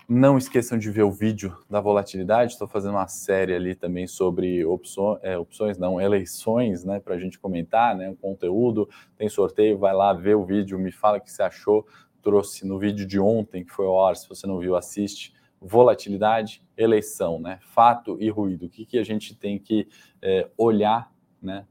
Não 0.09 0.37
esqueçam 0.37 0.77
de 0.77 0.89
ver 0.89 1.03
o 1.03 1.11
vídeo 1.11 1.57
da 1.69 1.81
volatilidade. 1.81 2.53
Estou 2.53 2.67
fazendo 2.67 2.91
uma 2.91 3.09
série 3.09 3.53
ali 3.53 3.75
também 3.75 4.07
sobre 4.07 4.63
opções, 4.63 5.19
é, 5.21 5.37
opções 5.37 5.77
não, 5.77 5.99
eleições, 5.99 6.85
né, 6.85 6.97
para 7.01 7.15
a 7.15 7.19
gente 7.19 7.37
comentar, 7.37 7.93
né, 7.93 8.09
o 8.09 8.15
conteúdo. 8.15 8.87
Tem 9.17 9.27
sorteio, 9.27 9.77
vai 9.77 9.93
lá 9.93 10.13
ver 10.13 10.35
o 10.35 10.45
vídeo, 10.45 10.79
me 10.79 10.93
fala 10.93 11.17
o 11.17 11.21
que 11.21 11.29
você 11.29 11.43
achou 11.43 11.85
trouxe 12.27 12.67
no 12.67 12.77
vídeo 12.77 13.07
de 13.07 13.17
ontem, 13.17 13.63
que 13.63 13.71
foi 13.71 13.85
ao 13.85 14.05
ar, 14.05 14.17
se 14.17 14.27
você 14.27 14.45
não 14.45 14.59
viu, 14.59 14.75
assiste. 14.75 15.33
Volatilidade, 15.61 16.61
eleição, 16.75 17.39
né? 17.39 17.57
Fato 17.61 18.17
e 18.19 18.29
ruído. 18.29 18.65
O 18.65 18.69
que, 18.69 18.85
que 18.85 18.99
a 18.99 19.03
gente 19.03 19.33
tem 19.33 19.57
que 19.57 19.87
é, 20.21 20.49
olhar, 20.57 21.09
né? 21.41 21.65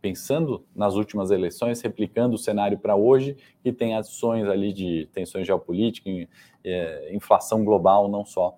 Pensando 0.00 0.64
nas 0.76 0.94
últimas 0.94 1.32
eleições, 1.32 1.82
replicando 1.82 2.36
o 2.36 2.38
cenário 2.38 2.78
para 2.78 2.94
hoje, 2.94 3.36
que 3.64 3.72
tem 3.72 3.96
ações 3.96 4.48
ali 4.48 4.72
de 4.72 5.08
tensões 5.12 5.44
geopolíticas, 5.44 6.28
é, 6.62 7.12
inflação 7.12 7.64
global, 7.64 8.08
não 8.08 8.24
só 8.24 8.56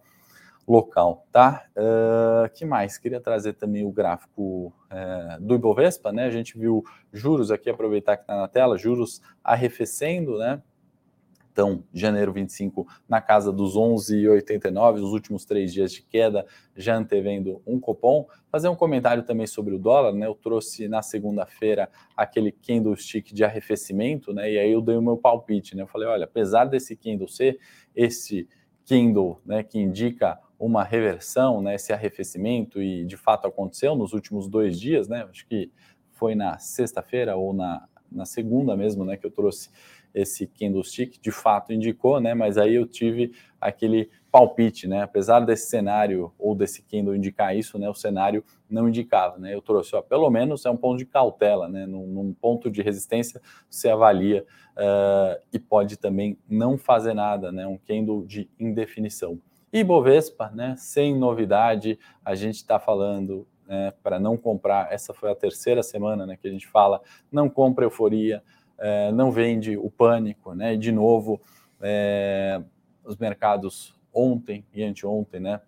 local, 0.69 1.27
tá? 1.33 1.65
Uh, 1.75 2.53
que 2.55 2.67
mais? 2.67 2.99
Queria 2.99 3.23
trazer 3.23 3.55
também 3.55 3.87
o 3.87 3.91
gráfico 3.91 4.67
uh, 4.91 5.41
do 5.41 5.55
Ibovespa, 5.55 6.13
né? 6.13 6.27
A 6.27 6.31
gente 6.31 6.59
viu 6.59 6.85
juros 7.11 7.51
aqui, 7.51 7.71
aproveitar 7.71 8.19
que 8.19 8.25
está 8.25 8.37
na 8.37 8.47
tela, 8.47 8.77
juros 8.77 9.23
arrefecendo, 9.43 10.37
né? 10.37 10.63
Então, 11.53 11.85
janeiro 11.93 12.33
25 12.33 12.87
na 13.07 13.21
casa 13.21 13.53
dos 13.53 13.77
11,89, 13.77 15.03
os 15.03 15.13
últimos 15.13 15.45
três 15.45 15.73
dias 15.73 15.93
de 15.93 16.03
queda, 16.03 16.47
já 16.75 16.97
antevendo 16.97 17.61
um 17.67 17.79
cupom. 17.79 18.27
Fazer 18.51 18.69
um 18.69 18.75
comentário 18.75 19.23
também 19.23 19.47
sobre 19.47 19.75
o 19.75 19.79
dólar, 19.79 20.15
né? 20.15 20.27
Eu 20.27 20.35
trouxe 20.35 20.89
na 20.89 21.03
segunda-feira 21.03 21.91
aquele 22.17 22.51
candlestick 22.51 23.35
de 23.35 23.45
arrefecimento, 23.45 24.33
né? 24.33 24.51
E 24.51 24.59
aí 24.59 24.73
eu 24.73 24.81
dei 24.81 24.97
o 24.97 25.03
meu 25.03 25.19
palpite, 25.19 25.77
né? 25.77 25.83
Eu 25.83 25.87
falei, 25.87 26.09
olha, 26.09 26.25
apesar 26.25 26.65
desse 26.65 26.97
candle 26.97 27.29
ser 27.29 27.59
esse 27.95 28.49
candle, 28.89 29.41
né, 29.45 29.63
que 29.63 29.79
indica 29.79 30.39
uma 30.59 30.83
reversão, 30.83 31.61
né, 31.61 31.75
esse 31.75 31.93
arrefecimento 31.93 32.81
e 32.81 33.05
de 33.05 33.17
fato 33.17 33.47
aconteceu 33.47 33.95
nos 33.95 34.13
últimos 34.13 34.49
dois 34.49 34.79
dias, 34.81 35.09
né? 35.09 35.27
Acho 35.29 35.47
que 35.47 35.71
foi 36.13 36.35
na 36.35 36.59
sexta-feira 36.59 37.37
ou 37.37 37.53
na, 37.53 37.87
na 38.11 38.25
segunda 38.25 38.77
mesmo, 38.77 39.05
né, 39.05 39.17
que 39.17 39.27
eu 39.27 39.31
trouxe 39.31 39.71
esse 40.15 40.47
candlestick, 40.47 41.19
de 41.21 41.31
fato 41.31 41.73
indicou, 41.73 42.21
né? 42.21 42.35
Mas 42.35 42.59
aí 42.59 42.75
eu 42.75 42.87
tive 42.87 43.33
aquele 43.61 44.11
palpite, 44.31 44.87
né? 44.87 45.03
Apesar 45.03 45.41
desse 45.41 45.69
cenário 45.69 46.33
ou 46.39 46.55
desse 46.55 46.83
candle 46.83 47.15
indicar 47.15 47.57
isso, 47.57 47.79
né? 47.79 47.89
O 47.89 47.95
cenário 47.95 48.45
não 48.69 48.89
indicava, 48.89 49.39
né? 49.39 49.55
Eu 49.55 49.63
trouxe, 49.63 49.95
ó, 49.95 50.03
pelo 50.03 50.31
menos 50.31 50.65
é 50.65 50.71
um 50.71 50.77
ponto 50.77 50.99
de 50.99 51.07
cautela, 51.07 51.69
né? 51.69 51.87
Num, 51.87 52.07
num 52.07 52.33
ponto 52.33 52.71
de 52.71 52.83
resistência 52.83 53.41
você 53.69 53.89
avalia 53.89 54.45
uh, 54.77 55.41
e 55.53 55.59
pode 55.59 55.97
também 55.97 56.39
não 56.49 56.77
fazer 56.77 57.15
nada, 57.15 57.53
né? 57.53 57.67
Um 57.67 57.79
candle 57.79 58.25
de 58.27 58.49
indefinição. 58.59 59.39
E 59.73 59.83
Bovespa, 59.83 60.51
né? 60.51 60.75
Sem 60.77 61.17
novidade, 61.17 61.99
a 62.25 62.35
gente 62.35 62.57
está 62.57 62.79
falando 62.79 63.47
né, 63.67 63.93
para 64.03 64.21
não 64.21 64.37
comprar. 64.37 64.93
Essa 64.93 65.15
foi 65.15 65.31
a 65.31 65.35
terceira 65.35 65.83
semana 65.83 66.27
né, 66.27 66.37
que 66.37 66.47
a 66.47 66.51
gente 66.51 66.67
fala, 66.69 67.01
não 67.31 67.49
compra 67.49 67.87
euforia 67.87 68.43
é, 68.83 69.13
não 69.13 69.31
vende 69.31 69.77
o 69.77 69.89
pânico, 69.89 70.55
né? 70.55 70.75
E 70.75 70.77
de 70.77 70.91
novo, 70.91 71.41
é, 71.81 72.61
os 73.05 73.17
mercados 73.17 73.95
ontem 74.13 74.67
e 74.75 74.83
anteontem, 74.83 75.41
né? 75.41 75.61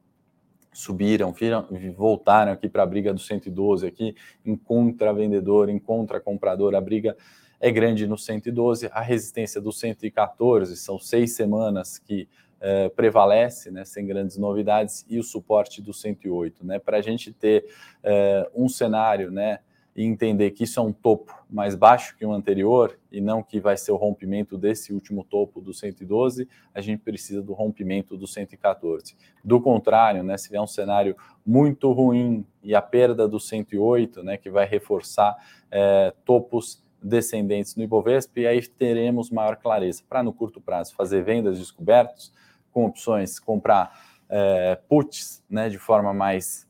Subiram, 0.72 1.32
viram, 1.32 1.68
voltaram 1.96 2.50
aqui 2.50 2.68
para 2.68 2.82
a 2.82 2.86
briga 2.86 3.14
do 3.14 3.20
112 3.20 3.86
aqui, 3.86 4.16
em 4.44 4.56
contra 4.56 5.12
vendedor, 5.12 5.68
em 5.68 5.78
contra 5.78 6.20
comprador, 6.20 6.74
a 6.74 6.80
briga 6.80 7.16
é 7.60 7.70
grande 7.70 8.08
no 8.08 8.18
112, 8.18 8.90
a 8.92 9.00
resistência 9.00 9.60
do 9.60 9.70
114, 9.70 10.76
são 10.76 10.98
seis 10.98 11.36
semanas 11.36 11.96
que 11.96 12.28
é, 12.60 12.88
prevalece, 12.88 13.70
né, 13.70 13.84
sem 13.84 14.04
grandes 14.04 14.36
novidades, 14.36 15.06
e 15.08 15.20
o 15.20 15.22
suporte 15.22 15.80
do 15.80 15.92
108, 15.94 16.66
né, 16.66 16.80
para 16.80 16.96
a 16.96 17.00
gente 17.00 17.32
ter 17.32 17.66
é, 18.02 18.50
um 18.52 18.68
cenário, 18.68 19.30
né, 19.30 19.60
e 19.96 20.04
entender 20.04 20.50
que 20.50 20.64
isso 20.64 20.80
é 20.80 20.82
um 20.82 20.92
topo 20.92 21.32
mais 21.48 21.74
baixo 21.74 22.16
que 22.16 22.26
o 22.26 22.32
anterior 22.32 22.98
e 23.12 23.20
não 23.20 23.42
que 23.42 23.60
vai 23.60 23.76
ser 23.76 23.92
o 23.92 23.96
rompimento 23.96 24.58
desse 24.58 24.92
último 24.92 25.22
topo 25.22 25.60
do 25.60 25.72
112, 25.72 26.48
a 26.74 26.80
gente 26.80 27.00
precisa 27.00 27.40
do 27.40 27.52
rompimento 27.52 28.16
do 28.16 28.26
114. 28.26 29.16
Do 29.44 29.60
contrário, 29.60 30.22
né, 30.22 30.36
se 30.36 30.50
vier 30.50 30.60
um 30.60 30.66
cenário 30.66 31.16
muito 31.46 31.92
ruim 31.92 32.44
e 32.62 32.74
a 32.74 32.82
perda 32.82 33.28
do 33.28 33.38
108, 33.38 34.22
né, 34.24 34.36
que 34.36 34.50
vai 34.50 34.66
reforçar 34.66 35.36
é, 35.70 36.12
topos 36.24 36.82
descendentes 37.00 37.76
no 37.76 37.84
Ibovespa, 37.84 38.40
e 38.40 38.46
aí 38.46 38.66
teremos 38.66 39.30
maior 39.30 39.56
clareza 39.56 40.02
para 40.08 40.22
no 40.22 40.32
curto 40.32 40.60
prazo 40.60 40.94
fazer 40.94 41.22
vendas 41.22 41.58
descobertos 41.58 42.32
com 42.72 42.86
opções 42.86 43.38
comprar 43.38 43.92
é, 44.28 44.76
puts 44.88 45.44
né, 45.48 45.68
de 45.68 45.78
forma 45.78 46.12
mais 46.12 46.63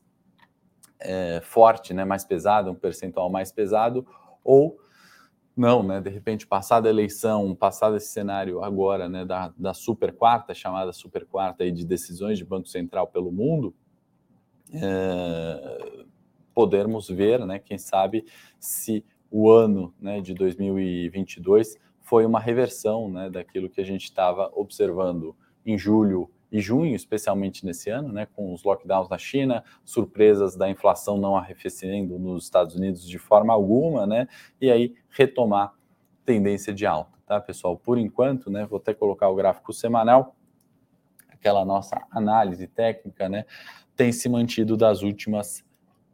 é, 0.99 1.41
forte, 1.43 1.93
né, 1.93 2.05
mais 2.05 2.23
pesado, 2.23 2.71
um 2.71 2.75
percentual 2.75 3.29
mais 3.29 3.51
pesado, 3.51 4.05
ou 4.43 4.77
não, 5.55 5.81
né, 5.81 6.01
de 6.01 6.09
repente, 6.09 6.45
passada 6.45 6.89
a 6.89 6.91
eleição, 6.91 7.55
passado 7.55 7.95
esse 7.95 8.07
cenário 8.07 8.61
agora 8.61 9.07
né, 9.07 9.23
da, 9.23 9.53
da 9.57 9.73
super 9.73 10.13
quarta, 10.13 10.53
chamada 10.53 10.91
super 10.91 11.25
quarta 11.25 11.63
aí 11.63 11.71
de 11.71 11.85
decisões 11.85 12.37
de 12.37 12.43
Banco 12.43 12.67
Central 12.67 13.07
pelo 13.07 13.31
mundo, 13.31 13.73
é, 14.73 16.03
podermos 16.53 17.07
ver, 17.07 17.45
né, 17.45 17.59
quem 17.59 17.77
sabe, 17.77 18.25
se 18.59 19.05
o 19.31 19.49
ano 19.49 19.93
né, 19.99 20.19
de 20.19 20.33
2022 20.33 21.77
foi 22.01 22.25
uma 22.25 22.39
reversão 22.39 23.09
né, 23.09 23.29
daquilo 23.29 23.69
que 23.69 23.81
a 23.81 23.85
gente 23.85 24.03
estava 24.03 24.51
observando 24.53 25.35
em 25.65 25.77
julho 25.77 26.29
e 26.51 26.59
junho, 26.61 26.95
especialmente 26.95 27.65
nesse 27.65 27.89
ano, 27.89 28.11
né, 28.11 28.27
com 28.33 28.53
os 28.53 28.63
lockdowns 28.63 29.09
na 29.09 29.17
China, 29.17 29.63
surpresas 29.83 30.55
da 30.55 30.69
inflação 30.69 31.17
não 31.17 31.35
arrefecendo 31.35 32.17
nos 32.19 32.45
Estados 32.45 32.75
Unidos 32.75 33.07
de 33.07 33.17
forma 33.17 33.53
alguma, 33.53 34.05
né, 34.05 34.27
e 34.59 34.71
aí 34.71 34.95
retomar 35.09 35.73
tendência 36.23 36.73
de 36.73 36.85
alta, 36.85 37.17
tá, 37.25 37.39
pessoal? 37.39 37.77
Por 37.77 37.97
enquanto, 37.97 38.49
né, 38.49 38.65
vou 38.65 38.77
até 38.77 38.93
colocar 38.93 39.29
o 39.29 39.35
gráfico 39.35 39.73
semanal, 39.73 40.35
aquela 41.29 41.65
nossa 41.65 42.01
análise 42.09 42.67
técnica, 42.67 43.27
né, 43.27 43.45
tem 43.95 44.11
se 44.11 44.27
mantido 44.29 44.75
das 44.75 45.01
últimas 45.01 45.63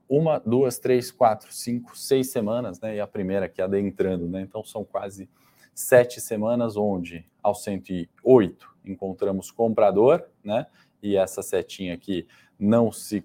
uma, 0.07 0.39
duas, 0.39 0.77
três, 0.77 1.09
quatro, 1.09 1.53
cinco, 1.53 1.97
seis 1.97 2.31
semanas, 2.31 2.81
né, 2.81 2.97
e 2.97 2.99
a 2.99 3.07
primeira 3.07 3.45
aqui 3.45 3.61
adentrando, 3.61 4.27
né, 4.27 4.41
então 4.41 4.63
são 4.63 4.83
quase 4.83 5.29
sete 5.81 6.21
semanas 6.21 6.77
onde 6.77 7.25
ao 7.41 7.55
108 7.55 8.69
encontramos 8.85 9.51
comprador, 9.51 10.23
né? 10.43 10.67
E 11.01 11.17
essa 11.17 11.41
setinha 11.41 11.93
aqui 11.93 12.27
não 12.59 12.91
se 12.91 13.23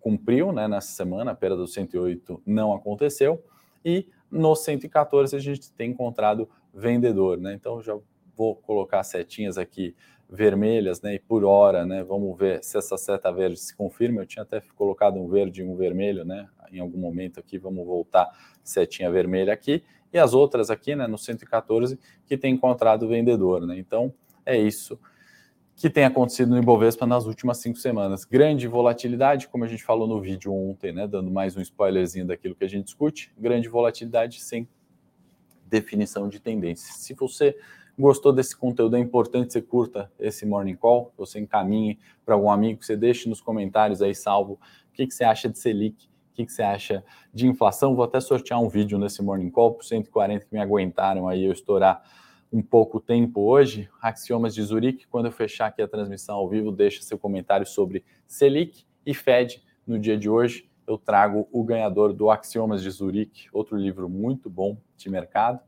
cumpriu, 0.00 0.52
né? 0.52 0.66
Nessa 0.66 0.92
semana, 0.92 1.30
a 1.30 1.34
perda 1.34 1.56
do 1.56 1.66
108 1.66 2.42
não 2.44 2.72
aconteceu. 2.74 3.42
E 3.84 4.08
no 4.30 4.54
114 4.54 5.34
a 5.34 5.38
gente 5.38 5.72
tem 5.72 5.90
encontrado 5.90 6.48
vendedor, 6.74 7.38
né? 7.38 7.54
Então 7.54 7.80
já 7.80 7.96
vou 8.36 8.56
colocar 8.56 9.02
setinhas 9.02 9.56
aqui 9.56 9.94
vermelhas, 10.28 11.00
né? 11.02 11.14
E 11.14 11.18
por 11.18 11.44
hora, 11.44 11.84
né? 11.84 12.02
Vamos 12.02 12.36
ver 12.38 12.62
se 12.64 12.78
essa 12.78 12.96
seta 12.96 13.32
verde 13.32 13.58
se 13.58 13.76
confirma. 13.76 14.22
Eu 14.22 14.26
tinha 14.26 14.42
até 14.42 14.60
colocado 14.76 15.18
um 15.18 15.28
verde 15.28 15.60
e 15.60 15.64
um 15.64 15.76
vermelho, 15.76 16.24
né? 16.24 16.48
Em 16.72 16.78
algum 16.78 16.98
momento 16.98 17.40
aqui, 17.40 17.58
vamos 17.58 17.84
voltar 17.86 18.28
setinha 18.62 19.10
vermelha 19.10 19.52
aqui. 19.52 19.82
E 20.12 20.18
as 20.18 20.34
outras 20.34 20.70
aqui, 20.70 20.94
né? 20.94 21.06
No 21.06 21.18
114, 21.18 21.98
que 22.26 22.36
tem 22.36 22.54
encontrado 22.54 23.08
vendedor, 23.08 23.66
né? 23.66 23.78
Então, 23.78 24.12
é 24.44 24.58
isso 24.58 24.98
que 25.80 25.88
tem 25.88 26.04
acontecido 26.04 26.50
no 26.50 26.58
Ibovespa 26.58 27.06
nas 27.06 27.24
últimas 27.24 27.56
cinco 27.56 27.78
semanas. 27.78 28.26
Grande 28.26 28.68
volatilidade, 28.68 29.48
como 29.48 29.64
a 29.64 29.66
gente 29.66 29.82
falou 29.82 30.06
no 30.06 30.20
vídeo 30.20 30.52
ontem, 30.52 30.92
né, 30.92 31.06
dando 31.06 31.30
mais 31.30 31.56
um 31.56 31.60
spoilerzinho 31.62 32.26
daquilo 32.26 32.54
que 32.54 32.64
a 32.64 32.68
gente 32.68 32.84
discute. 32.84 33.32
Grande 33.38 33.66
volatilidade 33.66 34.42
sem 34.42 34.68
definição 35.64 36.28
de 36.28 36.38
tendência. 36.38 36.92
Se 36.92 37.14
você 37.14 37.56
gostou 37.98 38.30
desse 38.30 38.54
conteúdo, 38.54 38.94
é 38.94 38.98
importante 38.98 39.54
você 39.54 39.62
curta 39.62 40.12
esse 40.18 40.44
Morning 40.44 40.76
Call, 40.76 41.14
você 41.16 41.40
encaminhe 41.40 41.98
para 42.26 42.34
algum 42.34 42.50
amigo, 42.50 42.84
você 42.84 42.94
deixe 42.94 43.26
nos 43.26 43.40
comentários 43.40 44.02
aí, 44.02 44.14
salvo, 44.14 44.54
o 44.54 44.92
que, 44.92 45.06
que 45.06 45.14
você 45.14 45.24
acha 45.24 45.48
de 45.48 45.58
Selic, 45.58 46.09
o 46.30 46.34
que, 46.34 46.46
que 46.46 46.52
você 46.52 46.62
acha 46.62 47.04
de 47.32 47.46
inflação. 47.46 47.94
Vou 47.94 48.04
até 48.04 48.20
sortear 48.20 48.60
um 48.60 48.68
vídeo 48.68 48.98
nesse 48.98 49.22
Morning 49.22 49.50
Call 49.50 49.74
para 49.74 49.86
140 49.86 50.46
que 50.46 50.54
me 50.54 50.60
aguentaram 50.60 51.28
aí 51.28 51.44
eu 51.44 51.52
estourar 51.52 52.02
um 52.52 52.62
pouco 52.62 53.00
tempo 53.00 53.40
hoje. 53.42 53.88
Axiomas 54.00 54.54
de 54.54 54.62
Zurique, 54.62 55.06
quando 55.06 55.26
eu 55.26 55.32
fechar 55.32 55.66
aqui 55.66 55.82
a 55.82 55.88
transmissão 55.88 56.36
ao 56.36 56.48
vivo, 56.48 56.72
deixa 56.72 57.02
seu 57.02 57.18
comentário 57.18 57.66
sobre 57.66 58.04
Selic 58.26 58.84
e 59.04 59.14
Fed 59.14 59.62
no 59.86 59.98
dia 59.98 60.16
de 60.16 60.28
hoje. 60.28 60.68
Eu 60.86 60.98
trago 60.98 61.48
o 61.52 61.62
ganhador 61.62 62.12
do 62.12 62.30
Axiomas 62.30 62.82
de 62.82 62.90
Zurique, 62.90 63.48
outro 63.52 63.76
livro 63.76 64.08
muito 64.08 64.50
bom 64.50 64.76
de 64.96 65.08
mercado, 65.08 65.60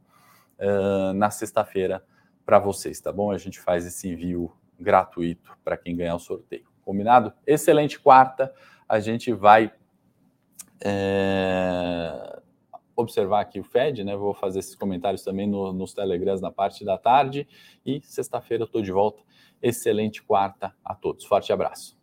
uh, 0.59 1.13
na 1.13 1.31
sexta-feira 1.31 2.05
para 2.45 2.59
vocês, 2.59 3.01
tá 3.01 3.13
bom? 3.13 3.31
A 3.31 3.39
gente 3.39 3.61
faz 3.61 3.87
esse 3.87 4.09
envio 4.09 4.53
gratuito 4.79 5.57
para 5.63 5.77
quem 5.77 5.95
ganhar 5.95 6.17
o 6.17 6.19
sorteio. 6.19 6.67
Combinado? 6.83 7.33
Excelente 7.47 8.01
quarta. 8.01 8.53
A 8.89 8.99
gente 8.99 9.33
vai 9.33 9.73
é, 10.85 12.41
observar 12.97 13.41
aqui 13.41 13.61
o 13.61 13.65
Fed, 13.65 14.05
né? 14.05 14.17
Vou 14.17 14.35
fazer 14.35 14.61
esses 14.61 14.75
comentários 14.75 15.23
também 15.23 15.47
no, 15.47 15.73
nos 15.73 15.95
Telegrams 15.95 16.41
na 16.41 16.51
parte 16.51 16.85
da 16.85 16.99
tarde. 16.99 17.47
E 17.85 18.01
sexta-feira 18.03 18.63
eu 18.63 18.67
estou 18.67 18.83
de 18.83 18.93
volta. 18.93 19.23
Excelente 19.63 20.23
quarta 20.23 20.75
a 20.85 20.95
todos. 20.95 21.25
Forte 21.25 21.53
abraço. 21.53 21.97